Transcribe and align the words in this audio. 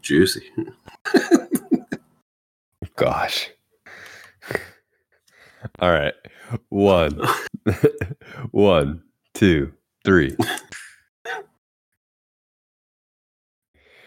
Juicy. 0.00 0.50
Gosh. 2.96 3.50
All 5.80 5.90
right. 5.92 6.14
One, 6.68 7.20
one, 8.50 9.02
two, 9.34 9.72
three. 10.04 10.36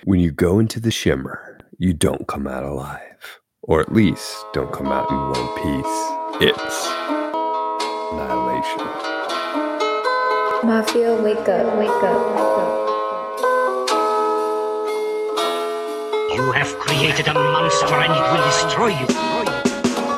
When 0.04 0.20
you 0.20 0.32
go 0.32 0.60
into 0.60 0.80
the 0.80 0.92
shimmer, 0.92 1.58
you 1.80 1.94
don't 1.94 2.28
come 2.28 2.48
out 2.48 2.64
alive, 2.64 3.40
or 3.64 3.82
at 3.82 3.92
least 3.92 4.46
don't 4.54 4.72
come 4.72 4.88
out 4.88 5.10
in 5.10 5.18
one 5.18 5.48
piece. 5.58 5.96
It's 6.42 6.88
annihilation. 8.12 8.86
Mafia, 10.68 11.16
wake 11.22 11.50
up, 11.50 11.78
wake 11.78 11.90
up, 11.90 12.36
wake 12.36 12.60
up. 12.60 12.75
You 16.36 16.52
have 16.52 16.68
created 16.80 17.28
a 17.30 17.34
monster 17.34 17.86
and 17.96 18.12
it 18.12 18.32
will 18.32 18.44
destroy 18.44 18.88
you. 18.90 20.16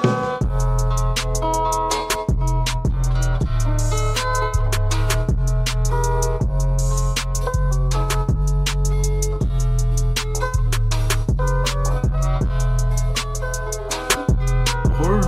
Or, 15.03 15.21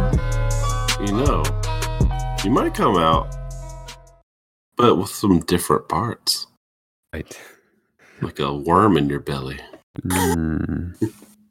you 1.06 1.14
know, 1.14 1.44
you 2.44 2.50
might 2.52 2.74
come 2.74 2.98
out, 2.98 3.28
but 4.76 4.96
with 4.98 5.10
some 5.10 5.40
different 5.42 5.88
parts, 5.88 6.48
Right. 7.14 7.38
like 8.22 8.40
a 8.40 8.54
worm 8.54 8.98
in 8.98 9.10
your 9.10 9.20
belly. 9.20 9.60
Mm, 10.02 10.96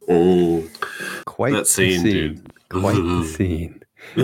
Mm. 0.09 1.25
quite 1.27 1.52
That 1.52 1.59
the 1.61 1.65
scene, 1.66 2.01
scene. 2.01 2.12
dude. 2.12 2.52
Quite 2.70 2.95
the 2.97 3.25
scene. 3.36 3.83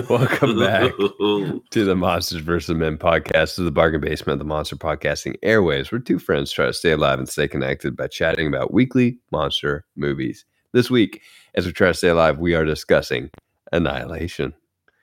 Welcome 0.09 0.57
back 0.57 0.93
to 0.97 1.83
the 1.85 1.95
Monsters 1.95 2.41
vs. 2.41 2.75
Men 2.75 2.97
podcast, 2.97 3.55
to 3.55 3.63
the 3.63 3.71
bargain 3.71 4.01
basement 4.01 4.35
of 4.35 4.39
the 4.39 4.45
Monster 4.45 4.77
Podcasting 4.77 5.35
Airways, 5.43 5.91
where 5.91 5.99
two 5.99 6.17
friends 6.17 6.51
try 6.51 6.65
to 6.65 6.73
stay 6.73 6.91
alive 6.91 7.19
and 7.19 7.29
stay 7.29 7.47
connected 7.47 7.95
by 7.95 8.07
chatting 8.07 8.47
about 8.47 8.73
weekly 8.73 9.19
monster 9.31 9.85
movies. 9.95 10.45
This 10.71 10.89
week, 10.89 11.21
as 11.53 11.65
we 11.65 11.71
try 11.71 11.89
to 11.89 11.93
stay 11.93 12.07
alive, 12.07 12.39
we 12.39 12.55
are 12.55 12.65
discussing 12.65 13.29
Annihilation. 13.71 14.53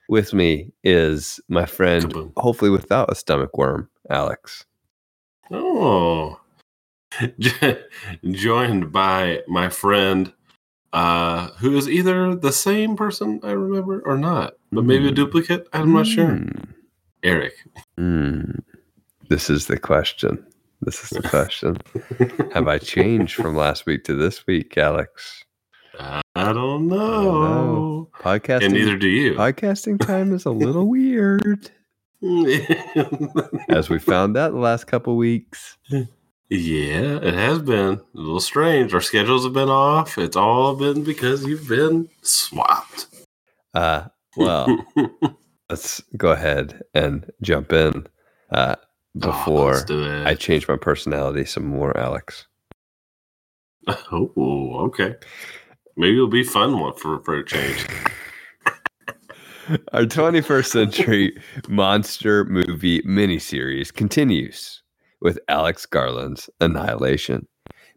With 0.09 0.33
me 0.35 0.73
is 0.83 1.39
my 1.49 1.65
friend, 1.67 2.33
hopefully 2.37 2.71
without 2.71 3.11
a 3.13 3.15
stomach 3.15 3.57
worm, 3.57 3.89
Alex. 4.11 4.65
Oh, 5.51 6.41
joined 8.31 8.93
by 8.93 9.41
my 9.49 9.69
friend, 9.69 10.33
uh, 10.93 11.49
who 11.59 11.77
is 11.77 11.89
either 11.89 12.35
the 12.35 12.53
same 12.53 12.97
person 12.97 13.41
I 13.43 13.53
remember 13.53 14.03
or 14.05 14.17
not, 14.19 14.55
but 14.71 14.85
maybe 14.85 15.07
a 15.07 15.09
Hmm. 15.09 15.15
duplicate. 15.15 15.67
I'm 15.73 15.93
not 15.93 16.07
sure. 16.07 16.27
Mm, 16.29 16.69
Eric. 17.23 17.55
mm. 17.99 18.61
This 19.29 19.49
is 19.49 19.67
the 19.67 19.79
question. 19.79 20.45
This 20.83 21.03
is 21.05 21.11
the 21.11 21.23
question. 21.29 21.77
Have 22.55 22.67
I 22.69 22.79
changed 22.79 23.37
from 23.37 23.55
last 23.57 23.87
week 23.87 24.05
to 24.05 24.15
this 24.15 24.47
week, 24.47 24.77
Alex? 24.77 25.45
I 25.99 26.21
don't 26.53 26.89
know. 26.89 27.41
know. 27.41 28.09
Podcasting. 28.21 28.65
And 28.65 28.75
neither 28.75 28.97
do 28.99 29.07
you. 29.07 29.35
Podcasting 29.35 30.01
time 30.05 30.33
is 30.35 30.45
a 30.45 30.51
little 30.51 30.89
weird, 30.89 31.71
as 33.69 33.89
we 33.89 33.99
found 33.99 34.37
out 34.37 34.53
the 34.53 34.59
last 34.59 34.87
couple 34.87 35.17
weeks. 35.17 35.77
Yeah, 36.53 37.19
it 37.23 37.35
has 37.35 37.63
been 37.63 37.95
a 37.95 38.01
little 38.13 38.41
strange. 38.41 38.93
Our 38.93 39.01
schedules 39.01 39.45
have 39.45 39.55
been 39.55 39.71
off. 39.71 40.19
It's 40.19 40.37
all 40.37 40.77
been 40.77 41.03
because 41.03 41.47
you've 41.47 41.67
been 41.67 42.11
swapped. 42.21 43.07
Uh, 43.73 44.09
well, 44.37 44.85
let's 45.71 46.03
go 46.17 46.31
ahead 46.31 46.83
and 46.95 47.31
jump 47.41 47.73
in 47.73 48.07
uh, 48.51 48.77
Oh, 49.17 49.19
before 49.19 49.85
it. 49.89 50.27
I 50.27 50.35
change 50.35 50.69
my 50.69 50.77
personality 50.77 51.47
some 51.47 51.65
more, 51.65 51.97
Alex. 51.99 52.47
oh, 54.13 54.75
okay. 54.87 55.15
Maybe 55.97 56.17
it'll 56.17 56.29
be 56.29 56.45
fun 56.45 56.79
one 56.79 56.95
for 56.97 57.21
for 57.21 57.39
a 57.39 57.45
change. 57.45 57.87
Our 59.93 60.03
21st 60.03 60.67
century 60.67 61.43
monster 61.69 62.45
movie 62.45 63.01
miniseries 63.03 63.93
continues 63.93 64.82
with 65.23 65.39
Alex 65.49 65.87
Garland's 65.87 66.51
Annihilation. 66.61 67.47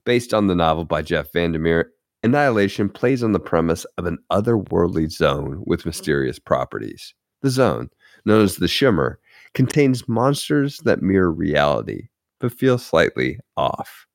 Based 0.05 0.33
on 0.33 0.47
the 0.47 0.55
novel 0.55 0.85
by 0.85 1.01
Jeff 1.01 1.31
VanderMeer, 1.31 1.85
Annihilation 2.23 2.89
plays 2.89 3.23
on 3.23 3.33
the 3.33 3.39
premise 3.39 3.85
of 3.97 4.05
an 4.05 4.17
otherworldly 4.31 5.11
zone 5.11 5.61
with 5.65 5.85
mysterious 5.85 6.39
properties. 6.39 7.13
The 7.41 7.49
zone, 7.49 7.89
known 8.25 8.43
as 8.43 8.55
the 8.55 8.67
Shimmer, 8.67 9.19
contains 9.53 10.07
monsters 10.07 10.79
that 10.85 11.01
mirror 11.01 11.31
reality, 11.31 12.07
but 12.39 12.51
feel 12.51 12.77
slightly 12.77 13.39
off. 13.57 14.07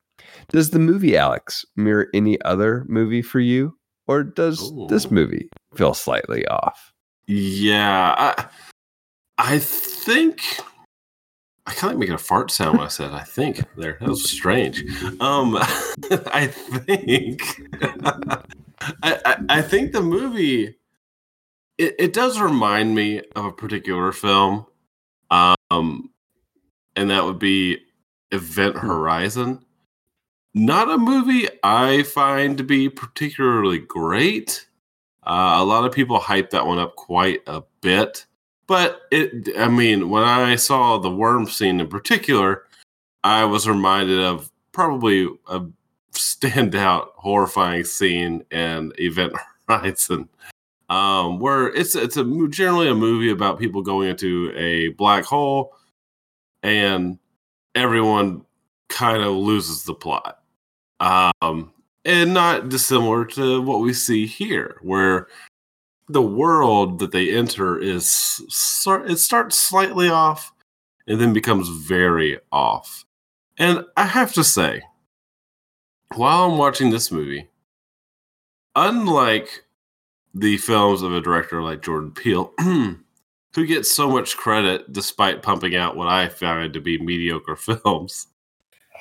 Does 0.48 0.70
the 0.70 0.78
movie 0.78 1.16
Alex 1.16 1.64
mirror 1.76 2.08
any 2.14 2.40
other 2.42 2.84
movie 2.88 3.22
for 3.22 3.40
you, 3.40 3.76
or 4.06 4.24
does 4.24 4.72
this 4.88 5.10
movie 5.10 5.48
feel 5.74 5.94
slightly 5.94 6.46
off? 6.48 6.92
Yeah, 7.26 8.14
I, 8.18 8.46
I 9.38 9.58
think 9.58 10.42
I 11.66 11.72
kind 11.72 11.92
of 11.92 11.98
making 11.98 12.14
a 12.14 12.18
fart 12.18 12.50
sound 12.50 12.78
when 12.78 12.86
I 12.86 12.90
said 12.90 13.12
I 13.12 13.22
think 13.22 13.62
there. 13.76 13.98
That 14.00 14.08
was 14.08 14.30
strange. 14.30 14.82
Um, 15.20 15.56
I 16.32 16.46
think 16.46 17.42
I, 17.82 18.42
I, 19.02 19.36
I 19.48 19.62
think 19.62 19.92
the 19.92 20.02
movie 20.02 20.76
it, 21.80 21.94
it 21.98 22.12
does 22.12 22.38
remind 22.38 22.94
me 22.94 23.22
of 23.34 23.46
a 23.46 23.52
particular 23.52 24.12
film, 24.12 24.66
um, 25.30 26.10
and 26.94 27.10
that 27.10 27.24
would 27.24 27.38
be 27.38 27.78
Event 28.32 28.76
Horizon. 28.76 29.64
Not 30.52 30.90
a 30.90 30.98
movie 30.98 31.48
I 31.62 32.02
find 32.02 32.58
to 32.58 32.64
be 32.64 32.90
particularly 32.90 33.78
great. 33.78 34.66
Uh, 35.22 35.56
a 35.58 35.64
lot 35.64 35.86
of 35.86 35.92
people 35.92 36.18
hype 36.18 36.50
that 36.50 36.66
one 36.66 36.78
up 36.78 36.96
quite 36.96 37.40
a 37.46 37.62
bit, 37.80 38.26
but 38.70 39.08
it. 39.10 39.48
I 39.58 39.66
mean, 39.66 40.10
when 40.10 40.22
I 40.22 40.54
saw 40.54 40.96
the 40.96 41.10
worm 41.10 41.46
scene 41.46 41.80
in 41.80 41.88
particular, 41.88 42.66
I 43.24 43.44
was 43.44 43.68
reminded 43.68 44.20
of 44.20 44.48
probably 44.70 45.28
a 45.48 45.62
standout 46.12 47.08
horrifying 47.16 47.82
scene 47.82 48.44
in 48.52 48.92
Event 48.96 49.32
Horizon, 49.68 50.28
um, 50.88 51.40
where 51.40 51.66
it's 51.74 51.96
it's 51.96 52.16
a 52.16 52.22
generally 52.48 52.88
a 52.88 52.94
movie 52.94 53.32
about 53.32 53.58
people 53.58 53.82
going 53.82 54.08
into 54.08 54.52
a 54.54 54.90
black 54.90 55.24
hole, 55.24 55.74
and 56.62 57.18
everyone 57.74 58.46
kind 58.88 59.20
of 59.20 59.34
loses 59.34 59.82
the 59.82 59.94
plot. 59.94 60.42
Um, 61.00 61.72
and 62.04 62.32
not 62.32 62.68
dissimilar 62.68 63.24
to 63.24 63.62
what 63.62 63.80
we 63.80 63.92
see 63.92 64.26
here, 64.26 64.76
where 64.82 65.26
the 66.12 66.22
world 66.22 66.98
that 66.98 67.12
they 67.12 67.30
enter 67.30 67.78
is 67.78 68.40
it 68.86 69.18
starts 69.18 69.56
slightly 69.56 70.08
off 70.08 70.52
and 71.06 71.20
then 71.20 71.32
becomes 71.32 71.68
very 71.68 72.38
off. 72.50 73.04
And 73.58 73.84
I 73.96 74.06
have 74.06 74.32
to 74.34 74.44
say, 74.44 74.82
while 76.14 76.44
I'm 76.44 76.58
watching 76.58 76.90
this 76.90 77.12
movie, 77.12 77.48
unlike 78.74 79.64
the 80.34 80.56
films 80.56 81.02
of 81.02 81.12
a 81.12 81.20
director 81.20 81.62
like 81.62 81.82
Jordan 81.82 82.12
Peele, 82.12 82.52
who 82.58 83.66
gets 83.66 83.90
so 83.90 84.08
much 84.08 84.36
credit 84.36 84.92
despite 84.92 85.42
pumping 85.42 85.76
out 85.76 85.96
what 85.96 86.08
I 86.08 86.28
find 86.28 86.72
to 86.72 86.80
be 86.80 86.98
mediocre 86.98 87.56
films, 87.84 88.28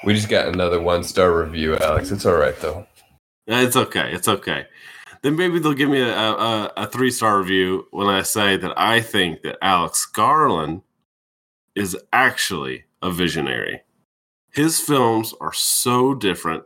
We 0.04 0.14
just 0.14 0.30
got 0.30 0.48
another 0.48 0.82
one 0.82 1.04
star 1.04 1.44
review, 1.44 1.78
Alex. 1.78 2.12
It's 2.12 2.26
all 2.26 2.36
right 2.36 2.60
though. 2.60 2.86
It's 3.48 3.76
okay. 3.76 4.12
It's 4.14 4.28
okay. 4.28 4.68
Then 5.22 5.36
maybe 5.36 5.60
they'll 5.60 5.74
give 5.74 5.90
me 5.90 6.02
a, 6.02 6.16
a, 6.16 6.72
a 6.78 6.88
three 6.88 7.12
star 7.12 7.40
review 7.40 7.88
when 7.92 8.08
I 8.08 8.22
say 8.22 8.58
that 8.58 8.78
I 8.78 9.02
think 9.02 9.42
that 9.42 9.58
Alex 9.62 10.06
Garland 10.06 10.82
is 11.76 11.98
actually 12.14 12.86
a 13.02 13.12
visionary. 13.12 13.82
His 14.52 14.80
films 14.80 15.34
are 15.42 15.54
so 15.54 16.14
different. 16.14 16.64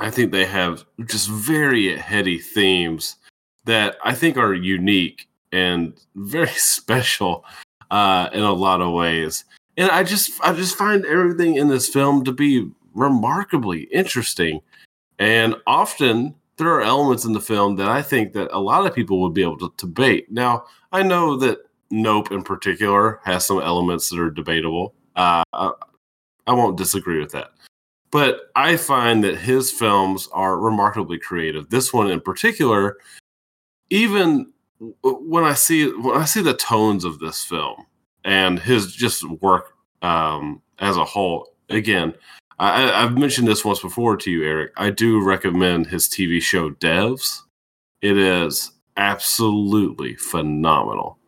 I 0.00 0.10
think 0.10 0.32
they 0.32 0.46
have 0.46 0.84
just 1.04 1.28
very 1.28 1.96
heady 1.96 2.38
themes 2.38 3.16
that 3.64 3.96
I 4.04 4.14
think 4.14 4.36
are 4.36 4.54
unique 4.54 5.28
and 5.52 5.94
very 6.14 6.48
special 6.56 7.44
uh, 7.90 8.30
in 8.32 8.42
a 8.42 8.52
lot 8.52 8.80
of 8.80 8.92
ways. 8.92 9.44
And 9.76 9.90
I 9.90 10.02
just 10.02 10.32
I 10.42 10.52
just 10.52 10.76
find 10.76 11.04
everything 11.06 11.56
in 11.56 11.68
this 11.68 11.88
film 11.88 12.24
to 12.24 12.32
be 12.32 12.70
remarkably 12.94 13.82
interesting. 13.84 14.60
And 15.18 15.54
often 15.66 16.34
there 16.62 16.72
are 16.72 16.82
elements 16.82 17.24
in 17.24 17.32
the 17.32 17.40
film 17.40 17.76
that 17.76 17.88
I 17.88 18.02
think 18.02 18.32
that 18.34 18.48
a 18.52 18.60
lot 18.60 18.86
of 18.86 18.94
people 18.94 19.20
would 19.22 19.34
be 19.34 19.42
able 19.42 19.58
to 19.58 19.72
debate. 19.76 20.30
Now, 20.30 20.64
I 20.92 21.02
know 21.02 21.36
that 21.36 21.58
Nope 21.90 22.32
in 22.32 22.42
particular 22.42 23.20
has 23.24 23.44
some 23.44 23.60
elements 23.60 24.08
that 24.08 24.18
are 24.18 24.30
debatable. 24.30 24.94
Uh, 25.14 25.42
I, 25.52 25.72
I 26.46 26.54
won't 26.54 26.78
disagree 26.78 27.20
with 27.20 27.32
that. 27.32 27.50
But 28.10 28.50
I 28.56 28.76
find 28.76 29.22
that 29.24 29.36
his 29.36 29.70
films 29.70 30.28
are 30.32 30.58
remarkably 30.58 31.18
creative. 31.18 31.68
This 31.68 31.92
one 31.92 32.10
in 32.10 32.20
particular, 32.20 32.96
even 33.90 34.52
when 35.02 35.44
I 35.44 35.54
see 35.54 35.88
when 35.92 36.16
I 36.16 36.24
see 36.24 36.42
the 36.42 36.54
tones 36.54 37.04
of 37.04 37.18
this 37.18 37.44
film 37.44 37.86
and 38.24 38.58
his 38.58 38.94
just 38.94 39.24
work 39.42 39.74
um, 40.00 40.62
as 40.78 40.96
a 40.96 41.04
whole, 41.04 41.54
again, 41.68 42.14
I, 42.58 42.92
I've 42.92 43.16
mentioned 43.16 43.48
this 43.48 43.64
once 43.64 43.80
before 43.80 44.16
to 44.16 44.30
you, 44.30 44.44
Eric. 44.44 44.72
I 44.76 44.90
do 44.90 45.22
recommend 45.22 45.86
his 45.86 46.08
TV 46.08 46.40
show 46.40 46.70
Devs. 46.70 47.40
It 48.00 48.16
is 48.16 48.72
absolutely 48.96 50.16
phenomenal. 50.16 51.18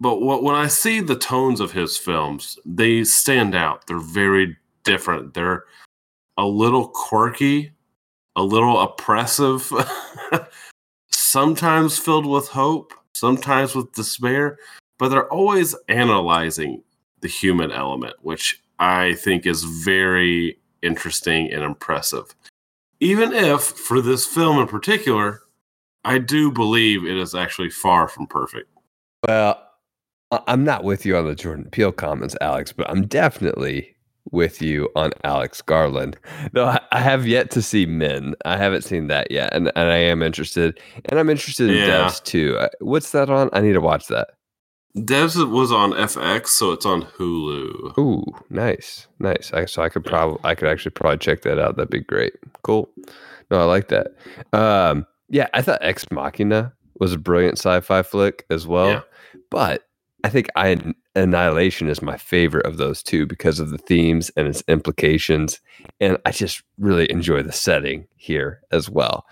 But 0.00 0.20
what, 0.20 0.42
when 0.42 0.54
I 0.54 0.66
see 0.66 1.00
the 1.00 1.16
tones 1.16 1.60
of 1.60 1.72
his 1.72 1.96
films, 1.96 2.58
they 2.64 3.04
stand 3.04 3.54
out. 3.54 3.86
They're 3.86 3.98
very 3.98 4.56
different. 4.84 5.34
They're 5.34 5.64
a 6.36 6.46
little 6.46 6.88
quirky, 6.88 7.72
a 8.36 8.42
little 8.42 8.80
oppressive, 8.80 9.70
sometimes 11.10 11.98
filled 11.98 12.26
with 12.26 12.48
hope, 12.48 12.92
sometimes 13.12 13.74
with 13.74 13.92
despair, 13.92 14.58
but 14.98 15.08
they're 15.08 15.32
always 15.32 15.74
analyzing 15.88 16.82
the 17.20 17.28
human 17.28 17.70
element, 17.70 18.14
which 18.22 18.62
I 18.78 19.14
think 19.14 19.46
is 19.46 19.64
very 19.64 20.58
interesting 20.82 21.52
and 21.52 21.62
impressive. 21.62 22.34
Even 23.00 23.32
if, 23.32 23.62
for 23.62 24.00
this 24.00 24.26
film 24.26 24.58
in 24.58 24.66
particular, 24.66 25.42
I 26.04 26.18
do 26.18 26.50
believe 26.50 27.04
it 27.04 27.16
is 27.16 27.34
actually 27.34 27.70
far 27.70 28.08
from 28.08 28.26
perfect. 28.26 28.68
Well, 29.26 29.60
I'm 30.46 30.64
not 30.64 30.84
with 30.84 31.06
you 31.06 31.16
on 31.16 31.26
the 31.26 31.34
Jordan 31.34 31.68
Peele 31.70 31.92
comments, 31.92 32.36
Alex, 32.40 32.72
but 32.72 32.88
I'm 32.90 33.06
definitely 33.06 33.94
with 34.30 34.62
you 34.62 34.88
on 34.96 35.12
Alex 35.22 35.60
Garland. 35.62 36.16
Though 36.52 36.66
I, 36.66 36.80
I 36.92 37.00
have 37.00 37.26
yet 37.26 37.50
to 37.52 37.62
see 37.62 37.86
Men. 37.86 38.34
I 38.44 38.56
haven't 38.56 38.82
seen 38.82 39.06
that 39.08 39.30
yet, 39.30 39.52
and, 39.52 39.70
and 39.76 39.90
I 39.90 39.96
am 39.96 40.22
interested. 40.22 40.80
And 41.06 41.18
I'm 41.18 41.30
interested 41.30 41.70
in 41.70 41.76
Yeah. 41.76 42.06
Devs 42.06 42.22
too. 42.24 42.56
Uh, 42.58 42.68
What's 42.80 43.12
that 43.12 43.30
on? 43.30 43.50
I 43.52 43.60
need 43.60 43.74
to 43.74 43.80
watch 43.80 44.08
that. 44.08 44.28
Devs 44.96 45.50
was 45.50 45.72
on 45.72 45.90
FX, 45.92 46.48
so 46.48 46.70
it's 46.72 46.86
on 46.86 47.02
Hulu. 47.02 47.98
Ooh, 47.98 48.24
nice, 48.50 49.08
nice. 49.18 49.52
I, 49.52 49.64
so 49.64 49.82
I 49.82 49.88
could 49.88 50.04
probably, 50.04 50.38
I 50.44 50.54
could 50.54 50.68
actually 50.68 50.92
probably 50.92 51.18
check 51.18 51.42
that 51.42 51.58
out. 51.58 51.76
That'd 51.76 51.90
be 51.90 52.00
great. 52.00 52.34
Cool. 52.62 52.88
No, 53.50 53.60
I 53.60 53.64
like 53.64 53.88
that. 53.88 54.08
Um, 54.52 55.04
yeah, 55.28 55.48
I 55.52 55.62
thought 55.62 55.80
Ex 55.82 56.06
Machina 56.12 56.72
was 57.00 57.12
a 57.12 57.18
brilliant 57.18 57.58
sci-fi 57.58 58.02
flick 58.02 58.46
as 58.50 58.66
well, 58.68 58.88
Yeah. 58.90 59.00
but 59.50 59.82
I 60.22 60.28
think 60.28 60.46
I 60.54 60.78
Annihilation 61.16 61.88
is 61.88 62.00
my 62.00 62.16
favorite 62.16 62.64
of 62.66 62.76
those 62.76 63.02
two 63.02 63.26
because 63.26 63.60
of 63.60 63.70
the 63.70 63.78
themes 63.78 64.30
and 64.36 64.46
its 64.48 64.62
implications, 64.68 65.60
and 66.00 66.18
I 66.24 66.30
just 66.30 66.62
really 66.78 67.10
enjoy 67.10 67.42
the 67.42 67.52
setting 67.52 68.06
here 68.16 68.60
as 68.70 68.88
well. 68.88 69.26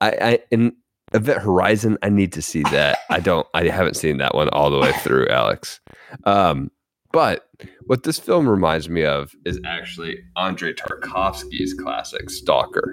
I, 0.00 0.10
I 0.10 0.38
in 0.50 0.74
Event 1.14 1.40
Horizon, 1.40 1.96
I 2.02 2.08
need 2.08 2.32
to 2.32 2.42
see 2.42 2.62
that. 2.64 2.98
I 3.08 3.20
don't, 3.20 3.46
I 3.54 3.68
haven't 3.68 3.94
seen 3.96 4.18
that 4.18 4.34
one 4.34 4.48
all 4.50 4.70
the 4.70 4.78
way 4.78 4.92
through, 4.92 5.28
Alex. 5.28 5.80
Um, 6.24 6.70
but 7.12 7.48
what 7.86 8.02
this 8.02 8.18
film 8.18 8.48
reminds 8.48 8.88
me 8.88 9.04
of 9.04 9.32
is 9.44 9.60
actually 9.64 10.18
Andrei 10.36 10.72
Tarkovsky's 10.72 11.72
classic 11.72 12.28
Stalker. 12.28 12.92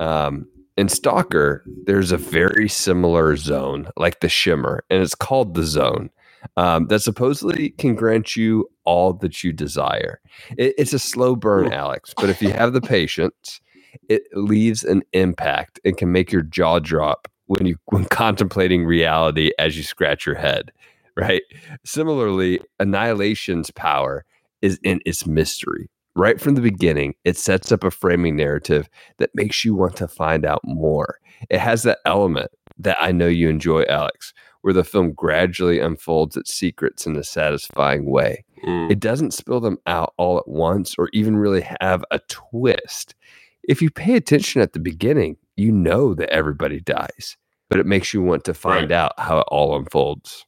Um, 0.00 0.48
in 0.76 0.88
Stalker, 0.88 1.62
there's 1.84 2.10
a 2.10 2.16
very 2.16 2.68
similar 2.68 3.36
zone, 3.36 3.88
like 3.96 4.20
the 4.20 4.28
Shimmer, 4.28 4.82
and 4.90 5.00
it's 5.00 5.14
called 5.14 5.54
the 5.54 5.62
Zone, 5.62 6.10
um, 6.56 6.88
that 6.88 7.00
supposedly 7.00 7.70
can 7.70 7.94
grant 7.94 8.34
you 8.34 8.68
all 8.84 9.12
that 9.12 9.44
you 9.44 9.52
desire. 9.52 10.20
It, 10.56 10.74
it's 10.76 10.92
a 10.92 10.98
slow 10.98 11.36
burn, 11.36 11.72
Alex, 11.72 12.14
but 12.16 12.30
if 12.30 12.42
you 12.42 12.50
have 12.50 12.72
the 12.72 12.80
patience, 12.80 13.60
it 14.08 14.22
leaves 14.32 14.82
an 14.82 15.02
impact 15.12 15.78
and 15.84 15.96
can 15.96 16.10
make 16.10 16.32
your 16.32 16.42
jaw 16.42 16.78
drop 16.78 17.28
when 17.50 17.66
you 17.66 17.74
when 17.86 18.04
contemplating 18.04 18.84
reality 18.84 19.50
as 19.58 19.76
you 19.76 19.82
scratch 19.82 20.24
your 20.24 20.36
head. 20.36 20.70
Right. 21.16 21.42
Similarly, 21.84 22.60
Annihilation's 22.78 23.72
power 23.72 24.24
is 24.62 24.78
in 24.84 25.00
its 25.04 25.26
mystery. 25.26 25.90
Right 26.14 26.40
from 26.40 26.54
the 26.54 26.60
beginning, 26.60 27.14
it 27.24 27.36
sets 27.36 27.72
up 27.72 27.82
a 27.82 27.90
framing 27.90 28.36
narrative 28.36 28.88
that 29.18 29.30
makes 29.34 29.64
you 29.64 29.74
want 29.74 29.96
to 29.96 30.06
find 30.06 30.46
out 30.46 30.60
more. 30.62 31.18
It 31.50 31.58
has 31.58 31.82
that 31.82 31.98
element 32.06 32.52
that 32.78 32.96
I 33.00 33.10
know 33.10 33.26
you 33.26 33.48
enjoy, 33.48 33.82
Alex, 33.88 34.32
where 34.62 34.72
the 34.72 34.84
film 34.84 35.12
gradually 35.12 35.80
unfolds 35.80 36.36
its 36.36 36.54
secrets 36.54 37.04
in 37.04 37.16
a 37.16 37.24
satisfying 37.24 38.08
way. 38.08 38.44
Mm. 38.64 38.92
It 38.92 39.00
doesn't 39.00 39.34
spill 39.34 39.60
them 39.60 39.78
out 39.88 40.14
all 40.18 40.38
at 40.38 40.46
once 40.46 40.94
or 40.98 41.08
even 41.12 41.36
really 41.36 41.66
have 41.80 42.04
a 42.12 42.20
twist. 42.28 43.16
If 43.64 43.82
you 43.82 43.90
pay 43.90 44.14
attention 44.14 44.62
at 44.62 44.72
the 44.72 44.80
beginning, 44.80 45.36
you 45.60 45.72
know 45.72 46.14
that 46.14 46.30
everybody 46.30 46.80
dies, 46.80 47.36
but 47.70 47.78
it 47.78 47.86
makes 47.86 48.12
you 48.12 48.20
want 48.20 48.44
to 48.44 48.52
find 48.54 48.90
Right. 48.90 48.92
out 48.92 49.12
how 49.18 49.38
it 49.38 49.46
all 49.48 49.74
unfolds. 49.76 50.44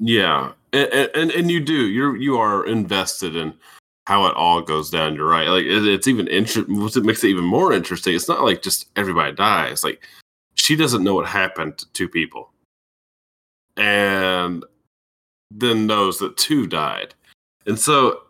Yeah, 0.00 0.52
and, 0.72 0.92
and 1.14 1.30
and 1.30 1.50
you 1.50 1.60
do. 1.60 1.86
You're 1.88 2.16
you 2.16 2.36
are 2.38 2.64
invested 2.66 3.36
in 3.36 3.54
how 4.06 4.26
it 4.26 4.34
all 4.34 4.60
goes 4.62 4.90
down. 4.90 5.14
You're 5.14 5.28
right. 5.28 5.46
Like 5.48 5.64
it, 5.64 5.86
it's 5.86 6.08
even 6.08 6.26
interesting. 6.28 6.80
What 6.80 6.96
makes 6.96 7.22
it 7.24 7.28
even 7.28 7.44
more 7.44 7.72
interesting? 7.72 8.14
It's 8.14 8.28
not 8.28 8.42
like 8.42 8.62
just 8.62 8.88
everybody 8.96 9.32
dies. 9.32 9.84
Like 9.84 10.02
she 10.54 10.74
doesn't 10.76 11.04
know 11.04 11.14
what 11.14 11.26
happened 11.26 11.78
to 11.78 11.92
two 11.92 12.08
people, 12.08 12.50
and 13.76 14.64
then 15.50 15.86
knows 15.86 16.18
that 16.18 16.36
two 16.36 16.66
died. 16.66 17.14
And 17.66 17.78
so 17.78 18.22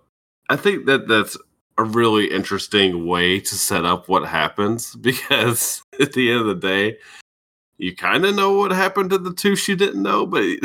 I 0.49 0.57
think 0.57 0.87
that 0.87 1.09
that's 1.09 1.37
a 1.79 1.85
really 1.85 2.31
interesting 2.31 3.07
way 3.07 3.41
to 3.41 3.55
set 3.55 3.85
up 3.85 4.09
what 4.09 4.27
happens 4.29 4.95
because 5.01 5.83
at 6.01 6.13
the 6.15 6.31
end 6.31 6.41
of 6.41 6.47
the 6.47 6.55
day, 6.55 6.97
you 7.79 7.95
kind 7.95 8.25
of 8.25 8.35
know 8.35 8.53
what 8.57 8.71
happened 8.71 9.11
to 9.11 9.19
the 9.19 9.33
two 9.33 9.57
she 9.57 9.75
didn't 9.75 10.03
know, 10.03 10.27
but 10.27 10.43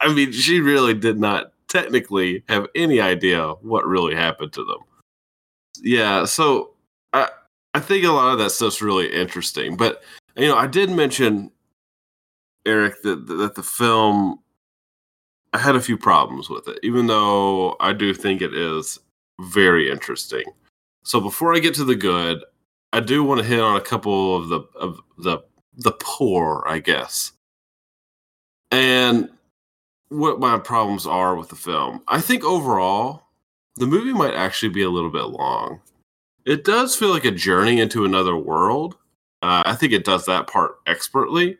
I 0.00 0.12
mean, 0.14 0.32
she 0.32 0.60
really 0.60 0.94
did 0.94 1.18
not 1.18 1.52
technically 1.68 2.42
have 2.48 2.66
any 2.74 3.00
idea 3.00 3.52
what 3.62 3.86
really 3.86 4.14
happened 4.14 4.52
to 4.54 4.64
them. 4.64 4.78
Yeah, 5.80 6.24
so 6.24 6.70
I 7.12 7.28
I 7.74 7.80
think 7.80 8.04
a 8.04 8.10
lot 8.10 8.32
of 8.32 8.38
that 8.38 8.50
stuff's 8.50 8.82
really 8.82 9.12
interesting, 9.12 9.76
but 9.76 10.02
you 10.36 10.48
know, 10.48 10.56
I 10.56 10.66
did 10.66 10.90
mention 10.90 11.50
Eric 12.64 13.02
that 13.02 13.26
that 13.26 13.54
the 13.54 13.62
film 13.62 14.40
I 15.52 15.58
had 15.58 15.76
a 15.76 15.80
few 15.80 15.96
problems 15.96 16.50
with 16.50 16.68
it, 16.68 16.78
even 16.82 17.06
though 17.06 17.76
I 17.80 17.92
do 17.92 18.12
think 18.12 18.42
it 18.42 18.54
is 18.54 18.98
very 19.40 19.90
interesting. 19.90 20.44
So 21.04 21.20
before 21.20 21.54
I 21.54 21.60
get 21.60 21.74
to 21.74 21.84
the 21.84 21.94
good, 21.94 22.44
I 22.92 23.00
do 23.00 23.22
want 23.22 23.40
to 23.40 23.46
hit 23.46 23.60
on 23.60 23.76
a 23.76 23.80
couple 23.80 24.36
of 24.36 24.48
the 24.48 24.60
of 24.74 25.00
the 25.18 25.38
the 25.76 25.92
poor, 25.92 26.64
I 26.66 26.78
guess. 26.78 27.32
And 28.70 29.30
what 30.08 30.40
my 30.40 30.58
problems 30.58 31.06
are 31.06 31.34
with 31.34 31.48
the 31.48 31.56
film. 31.56 32.02
I 32.08 32.20
think 32.20 32.44
overall, 32.44 33.24
the 33.76 33.86
movie 33.86 34.12
might 34.12 34.34
actually 34.34 34.68
be 34.68 34.82
a 34.82 34.90
little 34.90 35.10
bit 35.10 35.24
long. 35.24 35.80
It 36.44 36.64
does 36.64 36.94
feel 36.94 37.10
like 37.10 37.24
a 37.24 37.30
journey 37.30 37.80
into 37.80 38.04
another 38.04 38.36
world. 38.36 38.96
Uh, 39.42 39.62
I 39.66 39.74
think 39.74 39.92
it 39.92 40.04
does 40.04 40.26
that 40.26 40.46
part 40.46 40.76
expertly. 40.86 41.58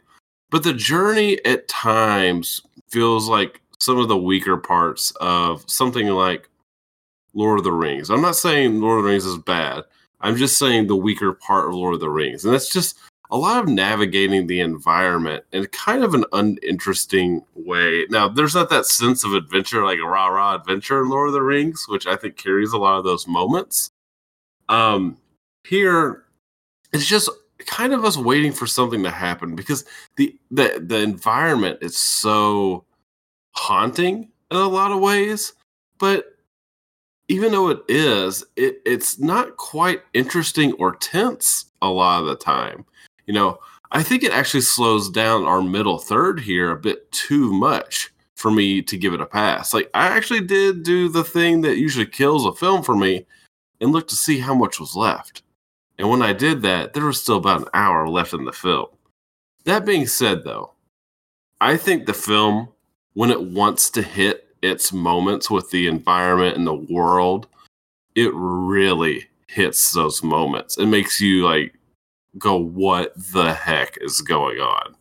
But 0.50 0.62
the 0.62 0.72
journey 0.72 1.44
at 1.44 1.68
times 1.68 2.62
feels 2.88 3.28
like 3.28 3.60
some 3.80 3.98
of 3.98 4.08
the 4.08 4.16
weaker 4.16 4.56
parts 4.56 5.12
of 5.20 5.68
something 5.68 6.08
like 6.08 6.48
Lord 7.34 7.58
of 7.58 7.64
the 7.64 7.72
Rings. 7.72 8.10
I'm 8.10 8.22
not 8.22 8.36
saying 8.36 8.80
Lord 8.80 8.98
of 8.98 9.04
the 9.04 9.10
Rings 9.10 9.26
is 9.26 9.38
bad. 9.38 9.84
I'm 10.20 10.36
just 10.36 10.58
saying 10.58 10.86
the 10.86 10.96
weaker 10.96 11.32
part 11.32 11.68
of 11.68 11.74
Lord 11.74 11.94
of 11.94 12.00
the 12.00 12.08
Rings. 12.08 12.44
And 12.44 12.54
that's 12.54 12.72
just 12.72 12.98
a 13.30 13.36
lot 13.36 13.62
of 13.62 13.68
navigating 13.68 14.46
the 14.46 14.60
environment 14.60 15.44
in 15.52 15.66
kind 15.66 16.04
of 16.04 16.14
an 16.14 16.24
uninteresting 16.32 17.44
way. 17.54 18.06
Now, 18.10 18.28
there's 18.28 18.54
not 18.54 18.70
that 18.70 18.86
sense 18.86 19.24
of 19.24 19.34
adventure, 19.34 19.84
like 19.84 19.98
a 19.98 20.06
rah 20.06 20.28
rah 20.28 20.54
adventure 20.54 21.02
in 21.02 21.08
Lord 21.08 21.28
of 21.28 21.34
the 21.34 21.42
Rings, 21.42 21.86
which 21.88 22.06
I 22.06 22.16
think 22.16 22.36
carries 22.36 22.72
a 22.72 22.78
lot 22.78 22.98
of 22.98 23.04
those 23.04 23.26
moments. 23.26 23.90
Um, 24.68 25.16
here, 25.64 26.24
it's 26.92 27.06
just 27.06 27.30
kind 27.58 27.92
of 27.92 28.04
us 28.04 28.16
waiting 28.16 28.52
for 28.52 28.66
something 28.66 29.02
to 29.02 29.10
happen 29.10 29.56
because 29.56 29.84
the 30.16 30.36
the 30.50 30.82
the 30.84 31.00
environment 31.02 31.78
is 31.82 31.96
so 31.96 32.84
haunting 33.52 34.28
in 34.50 34.56
a 34.56 34.68
lot 34.68 34.92
of 34.92 35.00
ways, 35.00 35.52
but 35.98 36.36
even 37.28 37.50
though 37.50 37.68
it 37.70 37.80
is, 37.88 38.44
it, 38.54 38.80
it's 38.86 39.18
not 39.18 39.56
quite 39.56 40.02
interesting 40.14 40.72
or 40.74 40.94
tense 40.94 41.66
a 41.82 41.88
lot 41.88 42.20
of 42.20 42.28
the 42.28 42.36
time. 42.36 42.84
You 43.26 43.34
know, 43.34 43.58
I 43.92 44.02
think 44.02 44.22
it 44.22 44.32
actually 44.32 44.62
slows 44.62 45.08
down 45.08 45.44
our 45.44 45.62
middle 45.62 45.98
third 45.98 46.40
here 46.40 46.70
a 46.70 46.76
bit 46.76 47.10
too 47.12 47.52
much 47.52 48.12
for 48.34 48.50
me 48.50 48.82
to 48.82 48.96
give 48.96 49.14
it 49.14 49.20
a 49.20 49.26
pass. 49.26 49.72
Like, 49.72 49.90
I 49.94 50.08
actually 50.08 50.42
did 50.42 50.82
do 50.82 51.08
the 51.08 51.24
thing 51.24 51.62
that 51.62 51.78
usually 51.78 52.06
kills 52.06 52.44
a 52.44 52.52
film 52.52 52.82
for 52.82 52.96
me 52.96 53.26
and 53.80 53.92
look 53.92 54.08
to 54.08 54.16
see 54.16 54.38
how 54.38 54.54
much 54.54 54.78
was 54.78 54.94
left. 54.94 55.42
And 55.98 56.10
when 56.10 56.22
I 56.22 56.32
did 56.32 56.62
that, 56.62 56.92
there 56.92 57.06
was 57.06 57.20
still 57.20 57.38
about 57.38 57.62
an 57.62 57.68
hour 57.72 58.08
left 58.08 58.34
in 58.34 58.44
the 58.44 58.52
film. 58.52 58.86
That 59.64 59.86
being 59.86 60.06
said, 60.06 60.44
though, 60.44 60.72
I 61.60 61.76
think 61.76 62.04
the 62.04 62.14
film, 62.14 62.68
when 63.14 63.30
it 63.30 63.42
wants 63.42 63.88
to 63.90 64.02
hit 64.02 64.54
its 64.62 64.92
moments 64.92 65.50
with 65.50 65.70
the 65.70 65.86
environment 65.86 66.56
and 66.56 66.66
the 66.66 66.74
world, 66.74 67.48
it 68.14 68.30
really 68.34 69.26
hits 69.48 69.92
those 69.92 70.22
moments 70.22 70.76
It 70.76 70.86
makes 70.86 71.20
you 71.20 71.46
like 71.46 71.72
go, 72.38 72.56
"What 72.56 73.12
the 73.32 73.52
heck 73.52 73.98
is 74.00 74.20
going 74.20 74.58
on?" 74.58 74.94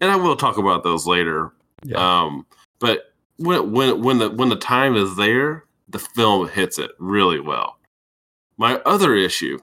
And 0.00 0.10
I 0.10 0.16
will 0.16 0.36
talk 0.36 0.58
about 0.58 0.82
those 0.82 1.06
later. 1.06 1.52
Yeah. 1.84 1.96
Um, 1.96 2.46
but 2.78 3.12
when 3.36 3.72
when 3.72 4.02
when 4.02 4.18
the 4.18 4.30
when 4.30 4.48
the 4.48 4.56
time 4.56 4.96
is 4.96 5.16
there, 5.16 5.64
the 5.88 5.98
film 5.98 6.48
hits 6.48 6.78
it 6.78 6.90
really 6.98 7.40
well. 7.40 7.78
My 8.56 8.76
other 8.86 9.14
issue 9.14 9.58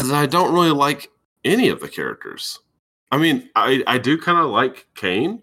is 0.00 0.10
I 0.12 0.26
don't 0.26 0.52
really 0.52 0.70
like 0.70 1.10
any 1.44 1.68
of 1.68 1.80
the 1.80 1.88
characters. 1.88 2.58
I 3.10 3.18
mean, 3.18 3.48
I 3.54 3.82
I 3.86 3.98
do 3.98 4.18
kind 4.18 4.38
of 4.38 4.50
like 4.50 4.88
Kane, 4.94 5.42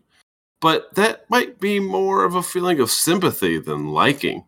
but 0.60 0.94
that 0.96 1.30
might 1.30 1.60
be 1.60 1.80
more 1.80 2.24
of 2.24 2.36
a 2.36 2.44
feeling 2.44 2.80
of 2.80 2.92
sympathy 2.92 3.58
than 3.58 3.88
liking. 3.88 4.44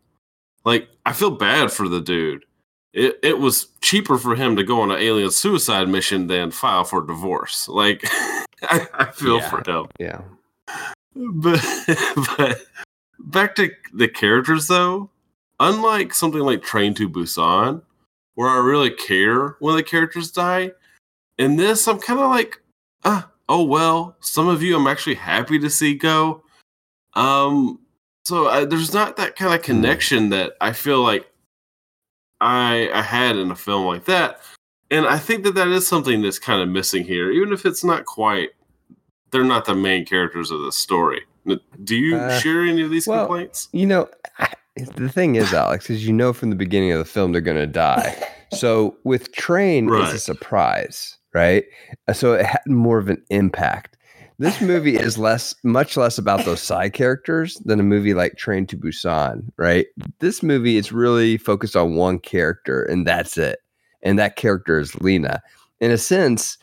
Like 0.66 0.90
I 1.06 1.14
feel 1.14 1.32
bad 1.32 1.72
for 1.72 1.88
the 1.88 2.02
dude. 2.02 2.46
It 2.96 3.20
it 3.22 3.38
was 3.40 3.68
cheaper 3.82 4.18
for 4.18 4.36
him 4.36 4.56
to 4.56 4.64
go 4.64 4.80
on 4.82 4.90
an 4.90 5.00
alien 5.00 5.30
suicide 5.30 5.90
mission 5.90 6.28
than 6.28 6.50
file 6.52 6.86
for 6.86 7.06
divorce. 7.06 7.68
Like 7.68 8.02
I, 8.64 8.88
I 8.94 9.12
feel 9.12 9.38
Yeah. 9.40 9.50
for 9.50 9.70
him 9.70 9.88
yeah. 10.00 10.22
but 11.16 11.62
but 12.38 12.62
back 13.20 13.56
to 13.56 13.70
the 13.94 14.08
characters 14.08 14.68
though 14.68 15.10
unlike 15.60 16.14
something 16.14 16.42
like 16.42 16.64
train 16.64 16.94
to 16.96 17.10
busan 17.10 17.82
where 18.36 18.50
i 18.50 18.58
really 18.58 18.90
care 18.90 19.56
when 19.60 19.76
the 19.76 19.84
characters 19.84 20.32
die 20.32 20.72
in 21.38 21.56
this 21.58 21.88
i'm 21.88 22.00
kind 22.00 22.20
of 22.20 22.30
like 22.30 22.62
ah, 23.04 23.30
oh 23.50 23.64
well 23.64 24.16
some 24.20 24.48
of 24.48 24.62
you 24.64 24.76
i'm 24.76 24.88
actually 24.88 25.16
happy 25.16 25.58
to 25.60 25.70
see 25.70 25.94
go 25.96 26.42
um 27.14 27.80
so 28.26 28.48
I, 28.48 28.66
there's 28.66 28.94
not 28.94 29.18
that 29.18 29.36
kind 29.36 29.54
of 29.54 29.62
connection 29.62 30.30
that 30.30 30.54
i 30.62 30.72
feel 30.74 31.02
like 31.04 31.30
i 32.42 32.90
i 32.94 33.02
had 33.02 33.36
in 33.38 33.50
a 33.52 33.56
film 33.56 33.86
like 33.86 34.06
that 34.06 34.40
and 34.92 35.06
i 35.08 35.18
think 35.18 35.44
that 35.44 35.56
that 35.56 35.68
is 35.70 35.88
something 35.88 36.22
that's 36.22 36.40
kind 36.40 36.62
of 36.62 36.68
missing 36.70 37.04
here 37.04 37.32
even 37.32 37.54
if 37.54 37.66
it's 37.66 37.84
not 37.84 38.06
quite 38.06 38.50
they're 39.32 39.44
not 39.44 39.66
the 39.66 39.76
main 39.76 40.06
characters 40.06 40.50
of 40.52 40.62
the 40.62 40.72
story. 40.72 41.22
Do 41.84 41.96
you 41.98 42.16
Uh, 42.16 42.40
share 42.40 42.62
any 42.64 42.82
of 42.84 42.90
these 42.90 43.06
well, 43.06 43.26
complaints? 43.26 43.68
You 43.74 43.86
know, 43.86 44.08
I- 44.40 44.54
the 44.96 45.10
thing 45.10 45.36
is, 45.36 45.52
Alex, 45.54 45.90
is 45.90 46.08
you 46.08 46.14
know 46.14 46.32
from 46.32 46.52
the 46.52 46.56
beginning 46.56 46.92
of 46.94 47.00
the 47.00 47.06
film 47.06 47.32
they're 47.34 47.42
going 47.42 47.58
to 47.58 47.68
die. 47.68 48.16
So 48.54 48.96
with 49.04 49.34
Train, 49.34 49.86
it's 49.86 49.92
Right. 49.92 50.14
a 50.14 50.20
surprise, 50.20 51.18
right? 51.34 51.66
So 52.14 52.34
it 52.34 52.46
had 52.46 52.62
more 52.68 52.98
of 53.00 53.10
an 53.10 53.22
impact. 53.30 53.95
This 54.38 54.60
movie 54.62 54.96
is 54.98 55.18
less, 55.18 55.56
much 55.64 55.96
less 55.96 56.18
about 56.18 56.44
those 56.46 56.62
side 56.62 56.94
characters 56.94 57.56
than 57.66 57.80
a 57.80 57.84
movie 57.84 58.14
like 58.14 58.36
Train 58.36 58.68
to 58.68 58.78
Busan, 58.78 59.50
right? 59.58 59.88
This 60.20 60.44
movie 60.44 60.78
is 60.78 60.92
really 60.92 61.38
focused 61.38 61.76
on 61.76 61.96
one 61.96 62.20
character, 62.20 62.84
and 62.84 63.08
that's 63.08 63.38
it. 63.38 63.60
And 64.04 64.20
that 64.20 64.36
character 64.36 64.80
is 64.80 64.94
Lena. 65.02 65.42
In 65.80 65.92
a 65.92 65.98
sense, 65.98 66.58